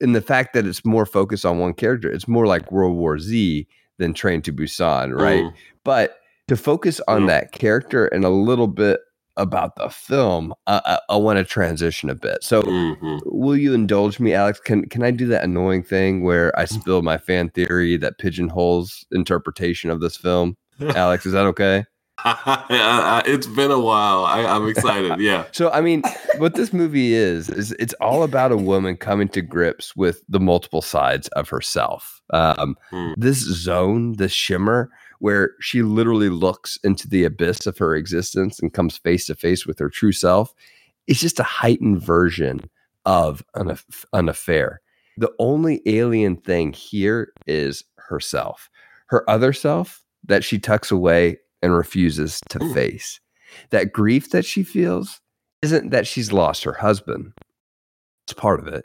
in 0.00 0.12
the 0.12 0.20
fact 0.22 0.54
that 0.54 0.66
it's 0.66 0.84
more 0.84 1.06
focused 1.06 1.44
on 1.46 1.58
one 1.58 1.74
character, 1.74 2.10
it's 2.10 2.26
more 2.28 2.46
like 2.46 2.72
World 2.72 2.96
War 2.96 3.18
Z 3.18 3.66
than 3.98 4.14
Train 4.14 4.42
to 4.42 4.52
Busan, 4.52 5.14
right? 5.18 5.44
Mm, 5.44 5.54
But 5.84 6.18
to 6.48 6.56
focus 6.56 7.00
on 7.08 7.22
Mm. 7.22 7.26
that 7.28 7.52
character 7.52 8.06
and 8.06 8.24
a 8.24 8.28
little 8.30 8.66
bit 8.68 9.00
about 9.36 9.76
the 9.76 9.88
film, 9.90 10.54
I, 10.66 10.80
I, 10.84 11.14
I 11.14 11.16
want 11.16 11.38
to 11.38 11.44
transition 11.44 12.10
a 12.10 12.14
bit. 12.14 12.42
So, 12.42 12.62
mhm. 12.62 13.20
will 13.26 13.56
you 13.56 13.74
indulge 13.74 14.18
me, 14.20 14.34
Alex? 14.34 14.60
Can 14.60 14.88
can 14.88 15.02
I 15.02 15.10
do 15.10 15.26
that 15.28 15.44
annoying 15.44 15.82
thing 15.82 16.22
where 16.22 16.56
I 16.58 16.64
spill 16.64 17.02
my 17.02 17.18
fan 17.18 17.50
theory 17.50 17.96
that 17.98 18.18
pigeonholes 18.18 19.06
interpretation 19.12 19.90
of 19.90 20.00
this 20.00 20.16
film? 20.16 20.56
Alex, 20.80 21.26
is 21.26 21.32
that 21.32 21.46
okay? 21.46 21.84
it's 22.24 23.46
been 23.46 23.70
a 23.70 23.78
while. 23.78 24.24
I, 24.24 24.44
I'm 24.44 24.68
excited. 24.68 25.20
Yeah. 25.20 25.44
So, 25.52 25.70
I 25.70 25.80
mean, 25.80 26.02
what 26.38 26.54
this 26.54 26.72
movie 26.72 27.14
is 27.14 27.48
is 27.48 27.72
it's 27.78 27.94
all 27.94 28.22
about 28.22 28.52
a 28.52 28.56
woman 28.56 28.96
coming 28.96 29.28
to 29.28 29.42
grips 29.42 29.94
with 29.96 30.22
the 30.28 30.40
multiple 30.40 30.82
sides 30.82 31.28
of 31.28 31.48
herself. 31.48 32.20
Um, 32.30 32.76
Hmm. 32.90 33.12
This 33.16 33.38
zone, 33.38 34.14
this 34.14 34.32
shimmer, 34.32 34.90
where 35.18 35.52
she 35.60 35.82
literally 35.82 36.28
looks 36.28 36.78
into 36.84 37.08
the 37.08 37.24
abyss 37.24 37.66
of 37.66 37.78
her 37.78 37.94
existence 37.94 38.58
and 38.60 38.72
comes 38.72 38.98
face 38.98 39.26
to 39.26 39.34
face 39.34 39.66
with 39.66 39.78
her 39.78 39.88
true 39.88 40.12
self, 40.12 40.54
it's 41.06 41.20
just 41.20 41.40
a 41.40 41.44
heightened 41.44 42.02
version 42.02 42.60
of 43.04 43.42
an, 43.54 43.76
an 44.12 44.28
affair. 44.28 44.80
The 45.16 45.32
only 45.38 45.80
alien 45.86 46.36
thing 46.36 46.72
here 46.72 47.32
is 47.46 47.84
herself. 47.96 48.68
Her 49.06 49.28
other 49.30 49.52
self 49.52 50.04
that 50.24 50.44
she 50.44 50.58
tucks 50.58 50.90
away 50.90 51.38
and 51.62 51.74
refuses 51.74 52.40
to 52.50 52.62
Ooh. 52.62 52.74
face. 52.74 53.20
That 53.70 53.92
grief 53.92 54.30
that 54.30 54.44
she 54.44 54.62
feels 54.62 55.20
isn't 55.62 55.90
that 55.90 56.06
she's 56.06 56.32
lost 56.32 56.64
her 56.64 56.74
husband. 56.74 57.32
It's 58.26 58.34
part 58.34 58.60
of 58.60 58.66
it. 58.66 58.84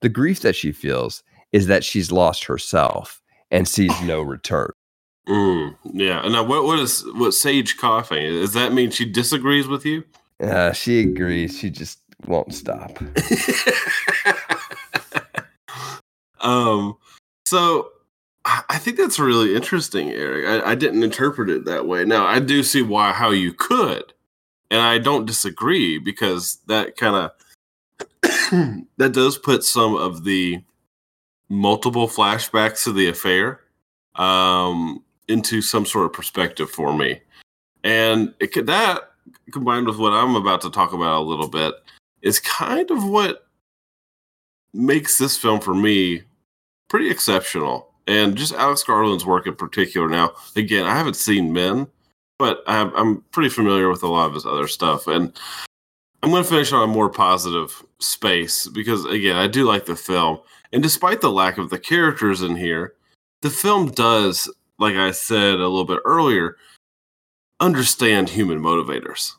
The 0.00 0.08
grief 0.08 0.40
that 0.40 0.56
she 0.56 0.72
feels 0.72 1.22
is 1.52 1.66
that 1.66 1.84
she's 1.84 2.10
lost 2.10 2.44
herself 2.44 3.22
and 3.50 3.68
sees 3.68 3.92
no 4.02 4.20
return. 4.22 4.70
Mm, 5.28 5.76
yeah. 5.92 6.22
And 6.22 6.32
now, 6.32 6.42
what 6.42 6.64
what 6.64 6.78
is 6.78 7.04
what 7.14 7.32
Sage 7.32 7.76
coughing? 7.76 8.32
Does 8.32 8.54
that 8.54 8.72
mean 8.72 8.90
she 8.90 9.04
disagrees 9.04 9.68
with 9.68 9.84
you? 9.84 10.04
Uh, 10.42 10.72
she 10.72 11.00
agrees. 11.00 11.58
She 11.58 11.68
just 11.70 11.98
won't 12.26 12.54
stop. 12.54 12.98
um. 16.40 16.96
So 17.44 17.90
I 18.44 18.78
think 18.78 18.96
that's 18.96 19.18
really 19.18 19.54
interesting, 19.54 20.10
Eric. 20.10 20.64
I, 20.64 20.70
I 20.70 20.74
didn't 20.74 21.02
interpret 21.02 21.50
it 21.50 21.66
that 21.66 21.86
way. 21.86 22.06
Now 22.06 22.26
I 22.26 22.38
do 22.38 22.62
see 22.62 22.80
why 22.80 23.12
how 23.12 23.30
you 23.30 23.52
could, 23.52 24.14
and 24.70 24.80
I 24.80 24.96
don't 24.96 25.26
disagree 25.26 25.98
because 25.98 26.58
that 26.68 26.96
kind 26.96 27.16
of 27.16 27.32
that 28.96 29.12
does 29.12 29.36
put 29.36 29.64
some 29.64 29.94
of 29.94 30.24
the 30.24 30.62
multiple 31.50 32.08
flashbacks 32.08 32.84
to 32.84 32.92
the 32.92 33.08
affair 33.08 33.60
um, 34.18 35.04
into 35.28 35.62
some 35.62 35.86
sort 35.86 36.06
of 36.06 36.12
perspective 36.12 36.70
for 36.70 36.96
me, 36.96 37.20
and 37.84 38.34
it 38.40 38.52
could, 38.52 38.66
that 38.66 39.12
combined 39.52 39.86
with 39.86 39.98
what 39.98 40.12
I'm 40.12 40.36
about 40.36 40.60
to 40.62 40.70
talk 40.70 40.92
about 40.92 41.20
a 41.20 41.28
little 41.28 41.48
bit 41.48 41.74
is 42.22 42.40
kind 42.40 42.90
of 42.90 43.08
what 43.08 43.46
makes 44.72 45.18
this 45.18 45.36
film 45.36 45.60
for 45.60 45.74
me 45.74 46.22
pretty 46.88 47.10
exceptional. 47.10 47.92
And 48.06 48.36
just 48.36 48.54
Alex 48.54 48.82
Garland's 48.82 49.26
work 49.26 49.46
in 49.46 49.54
particular. 49.54 50.08
Now, 50.08 50.32
again, 50.56 50.86
I 50.86 50.96
haven't 50.96 51.16
seen 51.16 51.52
Men, 51.52 51.86
but 52.38 52.62
have, 52.66 52.92
I'm 52.94 53.22
pretty 53.32 53.50
familiar 53.50 53.90
with 53.90 54.02
a 54.02 54.08
lot 54.08 54.26
of 54.26 54.34
his 54.34 54.46
other 54.46 54.66
stuff. 54.66 55.06
And 55.06 55.38
I'm 56.22 56.30
going 56.30 56.42
to 56.42 56.48
finish 56.48 56.72
on 56.72 56.82
a 56.82 56.92
more 56.92 57.10
positive 57.10 57.84
space 57.98 58.66
because, 58.66 59.04
again, 59.04 59.36
I 59.36 59.46
do 59.46 59.64
like 59.64 59.84
the 59.84 59.96
film. 59.96 60.40
And 60.72 60.82
despite 60.82 61.20
the 61.20 61.30
lack 61.30 61.58
of 61.58 61.70
the 61.70 61.78
characters 61.78 62.42
in 62.42 62.56
here, 62.56 62.94
the 63.42 63.50
film 63.50 63.90
does, 63.90 64.50
like 64.78 64.96
I 64.96 65.10
said 65.10 65.54
a 65.54 65.68
little 65.68 65.84
bit 65.84 66.00
earlier, 66.04 66.56
understand 67.60 68.28
human 68.28 68.60
motivators. 68.60 69.32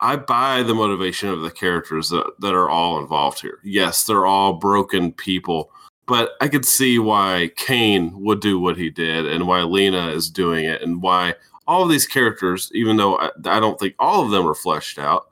I 0.00 0.16
buy 0.16 0.62
the 0.62 0.74
motivation 0.74 1.28
of 1.28 1.42
the 1.42 1.50
characters 1.50 2.08
that, 2.10 2.24
that 2.40 2.54
are 2.54 2.70
all 2.70 3.00
involved 3.00 3.40
here. 3.40 3.58
Yes, 3.64 4.04
they're 4.04 4.26
all 4.26 4.54
broken 4.54 5.12
people, 5.12 5.72
but 6.06 6.32
I 6.40 6.48
could 6.48 6.64
see 6.64 6.98
why 6.98 7.50
Kane 7.56 8.12
would 8.22 8.40
do 8.40 8.60
what 8.60 8.76
he 8.76 8.90
did 8.90 9.26
and 9.26 9.46
why 9.46 9.62
Lena 9.62 10.08
is 10.08 10.30
doing 10.30 10.64
it 10.64 10.82
and 10.82 11.02
why 11.02 11.34
all 11.66 11.82
of 11.82 11.90
these 11.90 12.06
characters, 12.06 12.70
even 12.74 12.96
though 12.96 13.18
I, 13.18 13.30
I 13.44 13.60
don't 13.60 13.78
think 13.78 13.94
all 13.98 14.24
of 14.24 14.30
them 14.30 14.46
are 14.46 14.54
fleshed 14.54 14.98
out, 14.98 15.28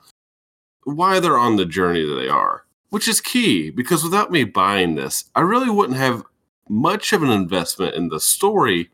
why 0.84 1.20
they're 1.20 1.38
on 1.38 1.56
the 1.56 1.64
journey 1.64 2.04
that 2.04 2.14
they 2.14 2.28
are, 2.28 2.64
which 2.90 3.08
is 3.08 3.20
key 3.20 3.70
because 3.70 4.04
without 4.04 4.30
me 4.30 4.44
buying 4.44 4.96
this, 4.96 5.24
I 5.34 5.40
really 5.40 5.70
wouldn't 5.70 5.98
have 5.98 6.24
much 6.68 7.12
of 7.12 7.22
an 7.22 7.30
investment 7.30 7.94
in 7.94 8.08
the 8.08 8.20
story 8.20 8.90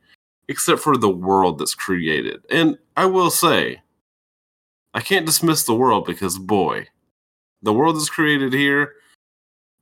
except 0.53 0.81
for 0.83 0.97
the 0.97 1.09
world 1.09 1.59
that's 1.59 1.75
created. 1.75 2.43
And 2.51 2.79
I 2.97 3.07
will 3.07 3.31
say, 3.31 3.81
I 4.93 5.01
can't 5.01 5.27
dismiss 5.27 5.65
the 5.65 5.75
world 5.75 6.05
because 6.05 6.39
boy, 6.39 6.87
the 7.63 7.73
world 7.73 7.97
that's 7.97 8.11
created 8.11 8.53
here 8.53 8.93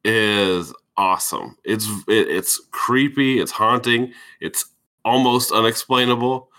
is 0.04 0.72
awesome. 0.96 1.56
It's 1.64 1.86
it, 2.06 2.28
it's 2.28 2.60
creepy, 2.70 3.40
it's 3.40 3.50
haunting, 3.50 4.12
it's 4.40 4.64
almost 5.04 5.50
unexplainable. 5.50 6.50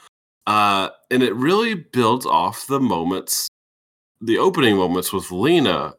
Uh 0.45 0.89
and 1.09 1.23
it 1.23 1.33
really 1.35 1.75
builds 1.75 2.25
off 2.25 2.67
the 2.67 2.79
moments 2.79 3.47
the 4.19 4.37
opening 4.37 4.75
moments 4.75 5.13
with 5.13 5.31
Lena 5.31 5.93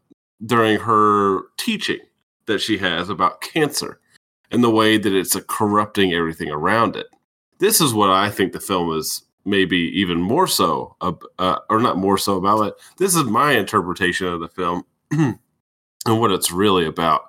during 0.44 0.78
her 0.78 1.44
teaching 1.56 2.00
that 2.46 2.60
she 2.60 2.76
has 2.76 3.08
about 3.08 3.40
cancer 3.40 4.00
and 4.50 4.62
the 4.62 4.70
way 4.70 4.98
that 4.98 5.14
it's 5.14 5.36
corrupting 5.48 6.12
everything 6.12 6.50
around 6.50 6.94
it. 6.94 7.06
This 7.62 7.80
is 7.80 7.94
what 7.94 8.10
I 8.10 8.28
think 8.28 8.52
the 8.52 8.58
film 8.58 8.92
is 8.98 9.22
maybe 9.44 9.76
even 9.94 10.20
more 10.20 10.48
so, 10.48 10.96
uh, 11.00 11.12
uh, 11.38 11.60
or 11.70 11.78
not 11.78 11.96
more 11.96 12.18
so 12.18 12.36
about 12.36 12.66
it. 12.66 12.74
This 12.98 13.14
is 13.14 13.22
my 13.22 13.52
interpretation 13.52 14.26
of 14.26 14.40
the 14.40 14.48
film 14.48 14.82
and 15.12 15.38
what 16.04 16.32
it's 16.32 16.50
really 16.50 16.84
about, 16.86 17.26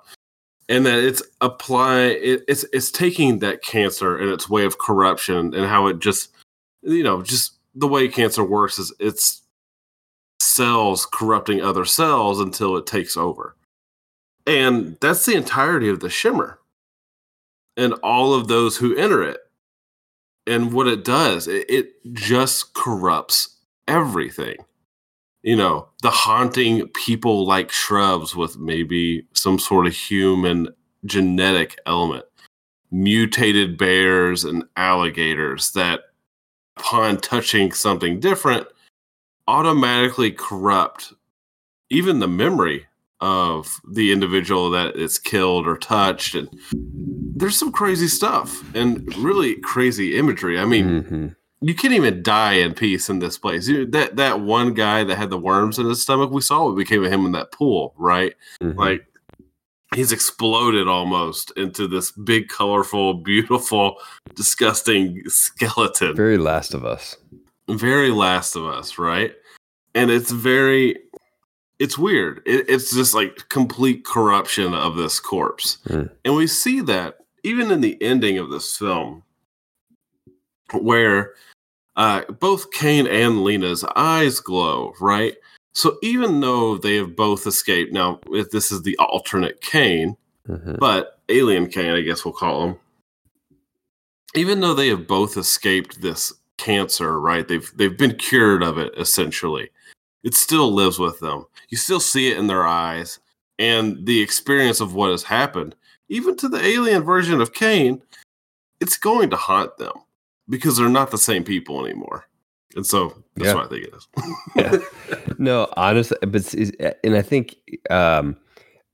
and 0.68 0.84
that 0.86 0.98
it's 0.98 1.22
apply 1.40 2.00
it, 2.00 2.42
it's 2.48 2.64
it's 2.72 2.90
taking 2.90 3.38
that 3.38 3.62
cancer 3.62 4.18
and 4.18 4.28
its 4.28 4.50
way 4.50 4.64
of 4.64 4.78
corruption 4.78 5.54
and 5.54 5.66
how 5.66 5.86
it 5.86 6.00
just 6.00 6.32
you 6.82 7.04
know 7.04 7.22
just 7.22 7.52
the 7.76 7.86
way 7.86 8.08
cancer 8.08 8.42
works 8.42 8.76
is 8.76 8.92
it's 8.98 9.42
cells 10.40 11.06
corrupting 11.06 11.62
other 11.62 11.84
cells 11.84 12.40
until 12.40 12.76
it 12.76 12.86
takes 12.86 13.16
over. 13.16 13.54
And 14.48 14.98
that's 15.00 15.26
the 15.26 15.36
entirety 15.36 15.88
of 15.88 16.00
the 16.00 16.10
shimmer 16.10 16.58
and 17.76 17.92
all 18.02 18.34
of 18.34 18.48
those 18.48 18.78
who 18.78 18.96
enter 18.96 19.22
it. 19.22 19.38
And 20.46 20.72
what 20.72 20.86
it 20.86 21.04
does, 21.04 21.48
it, 21.48 21.68
it 21.68 21.92
just 22.12 22.74
corrupts 22.74 23.56
everything. 23.88 24.56
You 25.42 25.56
know, 25.56 25.88
the 26.02 26.10
haunting 26.10 26.88
people 26.88 27.46
like 27.46 27.70
shrubs 27.70 28.34
with 28.34 28.58
maybe 28.58 29.26
some 29.34 29.58
sort 29.58 29.86
of 29.86 29.94
human 29.94 30.68
genetic 31.04 31.78
element, 31.86 32.24
mutated 32.90 33.76
bears 33.76 34.44
and 34.44 34.64
alligators 34.76 35.70
that, 35.72 36.00
upon 36.78 37.18
touching 37.18 37.72
something 37.72 38.20
different, 38.20 38.66
automatically 39.46 40.30
corrupt 40.30 41.12
even 41.90 42.18
the 42.18 42.28
memory 42.28 42.86
of 43.24 43.80
the 43.90 44.12
individual 44.12 44.68
that 44.70 44.96
is 44.96 45.18
killed 45.18 45.66
or 45.66 45.78
touched 45.78 46.34
and 46.34 46.46
there's 47.36 47.56
some 47.56 47.72
crazy 47.72 48.06
stuff 48.06 48.62
and 48.76 49.16
really 49.16 49.54
crazy 49.56 50.16
imagery 50.18 50.58
i 50.60 50.64
mean 50.66 50.84
Mhm. 51.02 51.36
you 51.62 51.74
can't 51.74 51.94
even 51.94 52.22
die 52.22 52.52
in 52.64 52.74
peace 52.74 53.08
in 53.08 53.20
this 53.20 53.38
place 53.38 53.66
You- 53.66 53.86
that 53.86 54.16
that 54.16 54.40
one 54.40 54.74
guy 54.74 55.04
that 55.04 55.16
had 55.16 55.30
the 55.30 55.38
worms 55.38 55.78
in 55.78 55.86
his 55.86 56.02
stomach 56.02 56.30
we 56.30 56.42
saw 56.42 56.66
what 56.66 56.76
became 56.76 57.02
of 57.02 57.10
him 57.10 57.24
in 57.24 57.32
that 57.32 57.50
pool 57.50 57.94
right 57.96 58.34
Mhm. 58.62 58.76
like 58.76 59.06
he's 59.94 60.12
exploded 60.12 60.86
almost 60.86 61.50
into 61.56 61.88
this 61.88 62.10
big 62.10 62.48
colorful 62.48 63.14
beautiful 63.14 63.96
disgusting 64.34 65.22
skeleton 65.28 66.14
very 66.14 66.36
Last 66.36 66.74
of 66.74 66.84
Us. 66.84 67.16
very 67.70 68.10
last 68.10 68.54
of 68.54 68.64
us 68.66 68.98
right 68.98 69.32
and 69.94 70.10
it's 70.10 70.30
very 70.30 70.96
it's 71.78 71.98
weird 71.98 72.40
it, 72.46 72.64
it's 72.68 72.94
just 72.94 73.14
like 73.14 73.48
complete 73.48 74.04
corruption 74.04 74.72
of 74.74 74.96
this 74.96 75.18
corpse 75.20 75.78
Hmm. 75.86 76.04
and 76.24 76.34
we 76.36 76.46
see 76.46 76.80
that 76.82 77.18
even 77.42 77.70
in 77.70 77.80
the 77.80 78.00
ending 78.02 78.38
of 78.38 78.50
this 78.50 78.76
film 78.76 79.22
where 80.72 81.34
uh, 81.96 82.22
both 82.40 82.72
Kane 82.72 83.06
and 83.06 83.44
Lena's 83.44 83.84
eyes 83.94 84.40
glow, 84.40 84.94
right? 85.00 85.36
So 85.74 85.96
even 86.02 86.40
though 86.40 86.76
they 86.76 86.96
have 86.96 87.14
both 87.14 87.46
escaped, 87.46 87.92
now 87.92 88.18
if 88.30 88.50
this 88.50 88.72
is 88.72 88.82
the 88.82 88.96
alternate 88.98 89.60
Kane, 89.60 90.16
Mhm. 90.48 90.78
but 90.80 91.20
alien 91.28 91.68
Kane, 91.68 91.92
I 91.92 92.00
guess 92.00 92.24
we'll 92.24 92.34
call 92.34 92.64
him. 92.66 92.76
Even 94.34 94.60
though 94.60 94.74
they 94.74 94.88
have 94.88 95.06
both 95.06 95.36
escaped 95.36 96.00
this 96.02 96.32
cancer, 96.56 97.20
right? 97.20 97.46
They've 97.46 97.70
they've 97.76 97.96
been 97.96 98.16
cured 98.16 98.62
of 98.64 98.78
it 98.78 98.92
essentially. 98.98 99.70
It 100.24 100.34
still 100.34 100.72
lives 100.72 100.98
with 100.98 101.20
them. 101.20 101.44
You 101.68 101.76
still 101.76 102.00
see 102.00 102.30
it 102.30 102.38
in 102.38 102.48
their 102.48 102.66
eyes 102.66 103.20
and 103.58 104.04
the 104.06 104.20
experience 104.20 104.80
of 104.80 104.94
what 104.94 105.10
has 105.10 105.22
happened, 105.22 105.76
even 106.08 106.36
to 106.38 106.48
the 106.48 106.60
alien 106.64 107.04
version 107.04 107.40
of 107.40 107.52
Kane, 107.52 108.02
it's 108.80 108.96
going 108.96 109.30
to 109.30 109.36
haunt 109.36 109.76
them 109.78 109.92
because 110.48 110.76
they're 110.76 110.88
not 110.88 111.10
the 111.10 111.18
same 111.18 111.44
people 111.44 111.84
anymore. 111.84 112.24
And 112.74 112.84
so 112.86 113.22
that's 113.36 113.48
Yeah. 113.48 113.54
what 113.54 113.66
I 113.66 113.68
think 113.68 113.84
it 113.84 113.94
is. 113.94 114.08
Yeah. 114.56 114.78
No, 115.38 115.68
honestly, 115.76 116.16
but 116.26 116.52
and 117.04 117.16
I 117.16 117.22
think 117.22 117.56
um, 117.90 118.36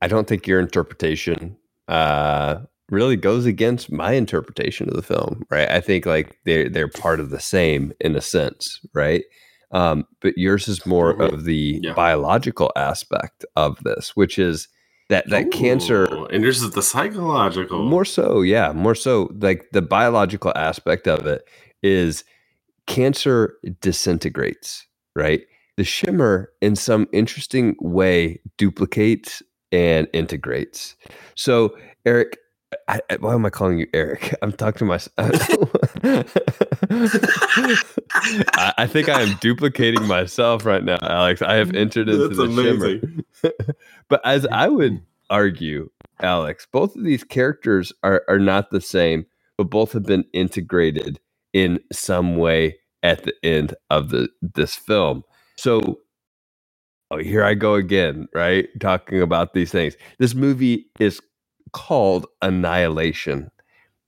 I 0.02 0.08
don't 0.08 0.26
think 0.26 0.46
your 0.46 0.60
interpretation 0.60 1.56
uh, 1.88 2.60
really 2.90 3.16
goes 3.16 3.44
against 3.46 3.92
my 3.92 4.12
interpretation 4.12 4.88
of 4.88 4.96
the 4.96 5.02
film, 5.02 5.44
right? 5.50 5.68
I 5.70 5.80
think 5.80 6.06
like 6.06 6.38
they're 6.44 6.68
they're 6.68 6.88
part 6.88 7.20
of 7.20 7.30
the 7.30 7.40
same 7.40 7.92
in 8.00 8.16
a 8.16 8.20
sense, 8.20 8.80
right? 8.94 9.24
Um, 9.72 10.04
but 10.20 10.36
yours 10.36 10.66
is 10.68 10.84
more 10.86 11.10
of 11.22 11.44
the 11.44 11.80
Yeah. 11.82 11.92
biological 11.94 12.72
aspect 12.76 13.44
of 13.56 13.78
this, 13.84 14.16
which 14.16 14.38
is 14.38 14.68
that 15.08 15.28
that 15.30 15.50
cancer 15.50 16.04
and 16.30 16.42
yours 16.42 16.62
is 16.62 16.70
the 16.72 16.82
psychological. 16.82 17.82
more 17.84 18.04
so, 18.04 18.42
yeah, 18.42 18.72
more 18.72 18.94
so. 18.94 19.30
Like 19.40 19.66
the 19.72 19.82
biological 19.82 20.52
aspect 20.56 21.06
of 21.08 21.26
it 21.26 21.42
is 21.82 22.24
cancer 22.86 23.54
disintegrates, 23.80 24.86
right? 25.14 25.42
The 25.76 25.84
shimmer, 25.84 26.50
in 26.60 26.76
some 26.76 27.08
interesting 27.12 27.76
way, 27.80 28.40
duplicates 28.58 29.42
and 29.72 30.08
integrates. 30.12 30.96
So, 31.36 31.76
Eric, 32.04 32.38
I, 32.88 33.00
I- 33.10 33.16
why 33.20 33.34
am 33.34 33.46
I 33.46 33.50
calling 33.50 33.78
you 33.78 33.86
Eric? 33.94 34.34
I'm 34.42 34.52
talking 34.52 34.80
to 34.80 34.84
myself. 34.84 35.14
I, 38.54 38.74
I 38.78 38.86
think 38.86 39.08
I 39.08 39.22
am 39.22 39.36
duplicating 39.40 40.06
myself 40.06 40.64
right 40.64 40.84
now, 40.84 40.98
Alex. 41.02 41.42
I 41.42 41.54
have 41.54 41.74
entered 41.74 42.08
into 42.08 42.28
That's 42.28 42.36
the 42.38 42.44
amazing. 42.44 43.24
shimmer. 43.32 43.54
but 44.08 44.20
as 44.24 44.46
I 44.52 44.68
would 44.68 45.02
argue, 45.30 45.90
Alex, 46.20 46.66
both 46.70 46.96
of 46.96 47.04
these 47.04 47.24
characters 47.24 47.92
are, 48.02 48.24
are 48.28 48.38
not 48.38 48.70
the 48.70 48.80
same, 48.80 49.26
but 49.56 49.70
both 49.70 49.92
have 49.92 50.04
been 50.04 50.24
integrated 50.32 51.20
in 51.52 51.80
some 51.92 52.36
way 52.36 52.76
at 53.02 53.24
the 53.24 53.34
end 53.42 53.74
of 53.90 54.10
the 54.10 54.28
this 54.42 54.74
film. 54.74 55.24
So 55.56 56.00
oh, 57.10 57.18
here 57.18 57.44
I 57.44 57.54
go 57.54 57.74
again, 57.74 58.28
right? 58.34 58.68
Talking 58.80 59.22
about 59.22 59.54
these 59.54 59.70
things. 59.72 59.96
This 60.18 60.34
movie 60.34 60.86
is 60.98 61.20
called 61.72 62.26
Annihilation. 62.42 63.50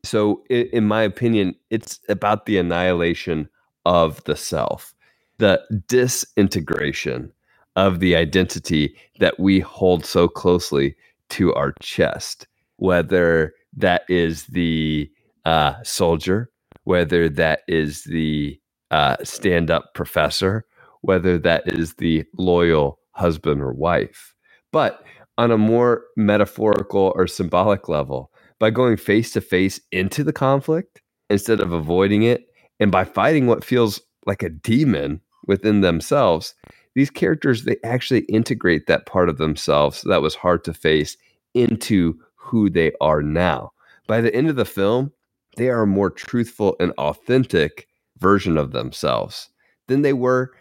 So, 0.04 0.42
in 0.50 0.86
my 0.86 1.02
opinion, 1.02 1.54
it's 1.70 2.00
about 2.08 2.46
the 2.46 2.58
annihilation 2.58 3.48
of 3.86 4.22
the 4.24 4.36
self, 4.36 4.94
the 5.38 5.62
disintegration 5.88 7.32
of 7.76 8.00
the 8.00 8.16
identity 8.16 8.96
that 9.20 9.38
we 9.38 9.60
hold 9.60 10.04
so 10.04 10.28
closely 10.28 10.96
to 11.30 11.54
our 11.54 11.72
chest, 11.80 12.46
whether 12.76 13.54
that 13.76 14.02
is 14.08 14.46
the 14.46 15.10
uh, 15.44 15.74
soldier, 15.82 16.50
whether 16.84 17.28
that 17.28 17.60
is 17.68 18.04
the 18.04 18.58
uh, 18.90 19.16
stand 19.22 19.70
up 19.70 19.94
professor, 19.94 20.64
whether 21.00 21.38
that 21.38 21.62
is 21.66 21.94
the 21.94 22.24
loyal 22.36 22.98
husband 23.12 23.60
or 23.62 23.72
wife. 23.72 24.34
But 24.72 25.04
on 25.38 25.50
a 25.50 25.58
more 25.58 26.04
metaphorical 26.16 27.12
or 27.16 27.26
symbolic 27.26 27.88
level, 27.88 28.30
by 28.58 28.70
going 28.70 28.96
face 28.96 29.32
to 29.32 29.40
face 29.40 29.80
into 29.90 30.22
the 30.22 30.32
conflict 30.32 31.00
instead 31.30 31.60
of 31.60 31.72
avoiding 31.72 32.22
it, 32.22 32.46
and 32.78 32.92
by 32.92 33.04
fighting 33.04 33.46
what 33.46 33.64
feels 33.64 34.00
like 34.26 34.42
a 34.42 34.50
demon 34.50 35.20
within 35.46 35.80
themselves, 35.80 36.54
these 36.94 37.10
characters 37.10 37.64
they 37.64 37.76
actually 37.84 38.20
integrate 38.22 38.86
that 38.86 39.06
part 39.06 39.28
of 39.28 39.38
themselves 39.38 40.02
that 40.02 40.22
was 40.22 40.34
hard 40.34 40.62
to 40.64 40.74
face 40.74 41.16
into 41.54 42.14
who 42.36 42.68
they 42.68 42.92
are 43.00 43.22
now. 43.22 43.72
By 44.06 44.20
the 44.20 44.34
end 44.34 44.48
of 44.48 44.56
the 44.56 44.64
film, 44.64 45.12
they 45.56 45.68
are 45.68 45.82
a 45.82 45.86
more 45.86 46.10
truthful 46.10 46.76
and 46.80 46.92
authentic 46.98 47.88
version 48.18 48.56
of 48.58 48.72
themselves 48.72 49.48
than 49.88 50.02
they 50.02 50.12
were 50.12 50.52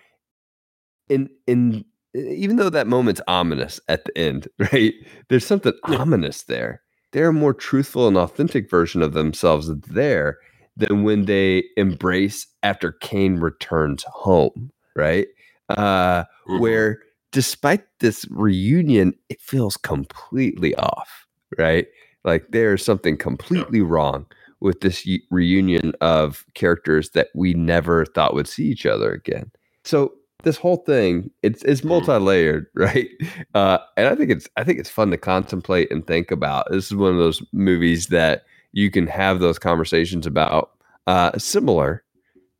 in 1.09 1.29
in 1.47 1.85
even 2.13 2.57
though 2.57 2.69
that 2.69 2.87
moment's 2.87 3.21
ominous 3.27 3.79
at 3.87 4.05
the 4.05 4.17
end, 4.17 4.47
right? 4.71 4.93
There's 5.29 5.45
something 5.45 5.73
Yeah. 5.87 5.97
ominous 5.97 6.43
there. 6.43 6.81
They're 7.11 7.29
a 7.29 7.33
more 7.33 7.53
truthful 7.53 8.07
and 8.07 8.17
authentic 8.17 8.69
version 8.69 9.01
of 9.01 9.13
themselves 9.13 9.69
there 9.87 10.37
than 10.77 11.03
when 11.03 11.25
they 11.25 11.63
embrace 11.77 12.47
after 12.63 12.93
Kane 12.93 13.37
returns 13.37 14.03
home, 14.03 14.71
right? 14.95 15.27
Uh, 15.69 16.23
Mhm. 16.47 16.59
Where 16.59 16.99
despite 17.31 17.83
this 17.99 18.25
reunion, 18.29 19.13
it 19.29 19.39
feels 19.41 19.77
completely 19.77 20.75
off, 20.75 21.27
right? 21.57 21.87
Like 22.25 22.45
there's 22.49 22.83
something 22.83 23.15
completely 23.17 23.81
wrong 23.81 24.25
with 24.59 24.81
this 24.81 25.07
reunion 25.29 25.93
of 26.01 26.45
characters 26.55 27.11
that 27.11 27.29
we 27.33 27.53
never 27.53 28.05
thought 28.05 28.33
would 28.33 28.47
see 28.47 28.65
each 28.65 28.85
other 28.85 29.11
again. 29.11 29.49
So 29.83 30.13
this 30.43 30.57
whole 30.57 30.77
thing, 30.77 31.29
it's 31.43 31.63
it's 31.63 31.81
Mhm. 31.81 31.85
multi-layered, 31.85 32.67
right? 32.75 33.09
Uh, 33.53 33.77
and 33.97 34.07
I 34.07 34.15
think 34.15 34.31
it's 34.31 34.47
I 34.57 34.63
think 34.63 34.79
it's 34.79 34.89
fun 34.89 35.11
to 35.11 35.17
contemplate 35.17 35.91
and 35.91 36.05
think 36.05 36.31
about. 36.31 36.69
This 36.71 36.85
is 36.87 36.95
one 36.95 37.11
of 37.11 37.17
those 37.17 37.41
movies 37.53 38.07
that 38.07 38.43
you 38.73 38.89
can 38.91 39.07
have 39.07 39.39
those 39.39 39.59
conversations 39.59 40.25
about, 40.25 40.71
uh, 41.07 41.37
similar 41.37 42.03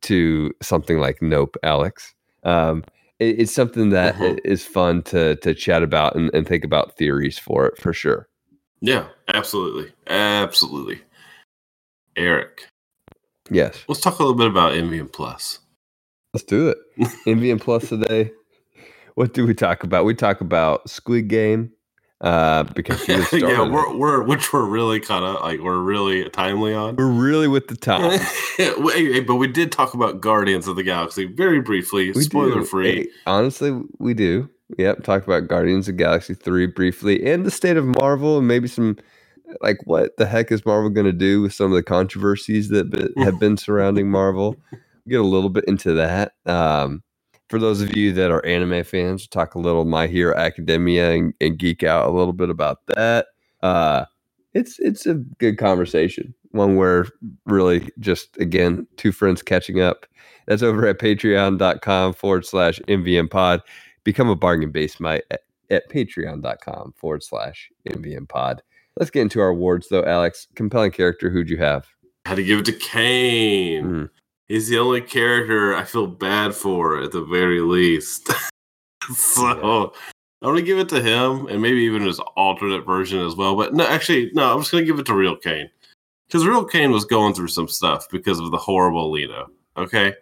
to 0.02 0.52
something 0.60 0.98
like 0.98 1.22
Nope, 1.22 1.56
Alex. 1.62 2.14
Um, 2.44 2.84
it- 3.18 3.40
it's 3.40 3.52
something 3.52 3.90
that 3.90 4.14
Mhm. 4.16 4.38
is 4.44 4.64
fun 4.66 5.02
to 5.04 5.36
to 5.36 5.54
chat 5.54 5.82
about 5.82 6.14
and, 6.16 6.30
and 6.34 6.46
think 6.46 6.64
about 6.64 6.96
theories 6.96 7.38
for 7.38 7.66
it 7.66 7.78
for 7.78 7.92
sure. 7.92 8.28
Yeah, 8.80 9.06
absolutely. 9.32 9.92
Absolutely. 10.08 11.00
Eric, 12.16 12.68
Yes, 13.50 13.84
let's 13.88 14.00
talk 14.00 14.18
a 14.18 14.22
little 14.22 14.36
bit 14.36 14.46
about 14.48 14.72
MVM 14.72 15.08
Plus. 15.12 15.60
Let's 16.32 16.44
do 16.44 16.68
it. 16.68 16.78
And 17.26 17.60
Plus 17.60 17.88
today. 17.88 18.30
What 19.14 19.34
do 19.34 19.46
we 19.46 19.54
talk 19.54 19.84
about? 19.84 20.04
We 20.04 20.14
talk 20.14 20.40
about 20.40 20.88
Squid 20.88 21.28
Game. 21.28 21.70
uh, 22.22 22.62
because 22.62 23.04
she 23.04 23.14
was 23.14 23.32
yeah, 23.32 23.68
we're, 23.68 23.96
we're 23.96 24.22
which 24.22 24.52
we're 24.52 24.64
really 24.64 25.00
kind 25.00 25.24
of 25.24 25.40
like 25.42 25.60
we're 25.60 25.80
really 25.80 26.28
timely 26.30 26.72
on. 26.72 26.96
We're 26.96 27.10
really 27.10 27.48
with 27.48 27.68
the 27.68 27.76
time. 27.90 28.18
Hey, 28.56 29.20
but 29.20 29.36
we 29.36 29.48
did 29.48 29.72
talk 29.72 29.92
about 29.94 30.20
Guardians 30.20 30.66
of 30.66 30.76
the 30.76 30.82
Galaxy 30.82 31.26
very 31.26 31.60
briefly, 31.60 32.10
We 32.12 32.22
spoiler 32.22 32.60
do. 32.60 32.64
free. 32.64 32.92
Hey, 33.02 33.08
honestly, 33.26 33.78
we 33.98 34.14
do. 34.14 34.48
Yep. 34.78 35.02
Talk 35.02 35.26
about 35.26 35.48
Guardians 35.48 35.88
of 35.88 35.98
Galaxy 35.98 36.32
3 36.32 36.66
briefly 36.66 37.26
and 37.30 37.44
the 37.44 37.50
state 37.50 37.76
of 37.76 37.84
Marvel 37.84 38.38
and 38.38 38.48
maybe 38.48 38.68
some 38.68 38.96
like 39.60 39.76
what 39.84 40.16
the 40.16 40.24
heck 40.24 40.50
is 40.50 40.64
Marvel 40.64 40.88
going 40.88 41.04
to 41.04 41.12
do 41.12 41.42
with 41.42 41.52
some 41.52 41.66
of 41.66 41.72
the 41.76 41.82
controversies 41.82 42.70
that 42.70 42.88
be- 42.88 43.22
have 43.22 43.38
been 43.38 43.58
surrounding 43.58 44.10
Marvel. 44.10 44.56
Get 45.08 45.20
a 45.20 45.24
little 45.24 45.50
bit 45.50 45.64
into 45.66 45.92
that. 45.94 46.32
Um, 46.46 47.02
for 47.48 47.58
those 47.58 47.80
of 47.80 47.96
you 47.96 48.12
that 48.12 48.30
are 48.30 48.44
anime 48.46 48.84
fans, 48.84 49.26
talk 49.26 49.54
a 49.54 49.58
little 49.58 49.84
My 49.84 50.06
Hero 50.06 50.34
Academia 50.36 51.12
and, 51.12 51.34
and 51.40 51.58
geek 51.58 51.82
out 51.82 52.08
a 52.08 52.12
little 52.12 52.32
bit 52.32 52.50
about 52.50 52.78
that. 52.86 53.26
Uh, 53.62 54.04
it's 54.54 54.78
it's 54.78 55.06
a 55.06 55.14
good 55.14 55.58
conversation. 55.58 56.34
One 56.50 56.76
where 56.76 57.06
really 57.46 57.88
just 57.98 58.36
again 58.38 58.86
two 58.96 59.12
friends 59.12 59.42
catching 59.42 59.80
up. 59.80 60.06
That's 60.46 60.62
over 60.62 60.86
at 60.86 60.98
patreon.com 60.98 62.14
forward 62.14 62.46
slash 62.46 62.80
MVM 62.88 63.30
pod. 63.30 63.62
Become 64.04 64.28
a 64.28 64.36
bargain 64.36 64.70
basement 64.70 65.22
at, 65.30 65.40
at 65.70 65.88
patreon.com 65.90 66.94
forward 66.96 67.22
slash 67.22 67.70
MVM 67.88 68.28
pod. 68.28 68.62
Let's 68.98 69.10
get 69.10 69.22
into 69.22 69.40
our 69.40 69.48
awards 69.48 69.88
though, 69.88 70.04
Alex. 70.04 70.48
Compelling 70.54 70.90
character, 70.90 71.30
who'd 71.30 71.48
you 71.48 71.58
have? 71.58 71.86
had 72.26 72.36
to 72.36 72.44
give 72.44 72.60
it 72.60 72.64
to 72.66 72.72
Kane. 72.72 73.84
Mm. 73.84 74.10
He's 74.48 74.68
the 74.68 74.78
only 74.78 75.00
character 75.00 75.74
I 75.74 75.84
feel 75.84 76.06
bad 76.06 76.54
for 76.54 77.00
at 77.02 77.12
the 77.12 77.22
very 77.24 77.60
least. 77.60 78.30
so 79.14 79.92
I'm 80.42 80.48
gonna 80.48 80.62
give 80.62 80.78
it 80.78 80.88
to 80.90 81.02
him 81.02 81.46
and 81.46 81.62
maybe 81.62 81.78
even 81.80 82.02
his 82.02 82.18
alternate 82.36 82.84
version 82.84 83.20
as 83.20 83.36
well. 83.36 83.56
But 83.56 83.74
no, 83.74 83.86
actually, 83.86 84.30
no, 84.34 84.52
I'm 84.52 84.60
just 84.60 84.72
gonna 84.72 84.84
give 84.84 84.98
it 84.98 85.06
to 85.06 85.14
Real 85.14 85.36
Kane. 85.36 85.70
Because 86.26 86.46
Real 86.46 86.64
Kane 86.64 86.90
was 86.90 87.04
going 87.04 87.34
through 87.34 87.48
some 87.48 87.68
stuff 87.68 88.08
because 88.10 88.40
of 88.40 88.50
the 88.50 88.56
horrible 88.56 89.10
Lena. 89.10 89.44
Okay. 89.76 90.14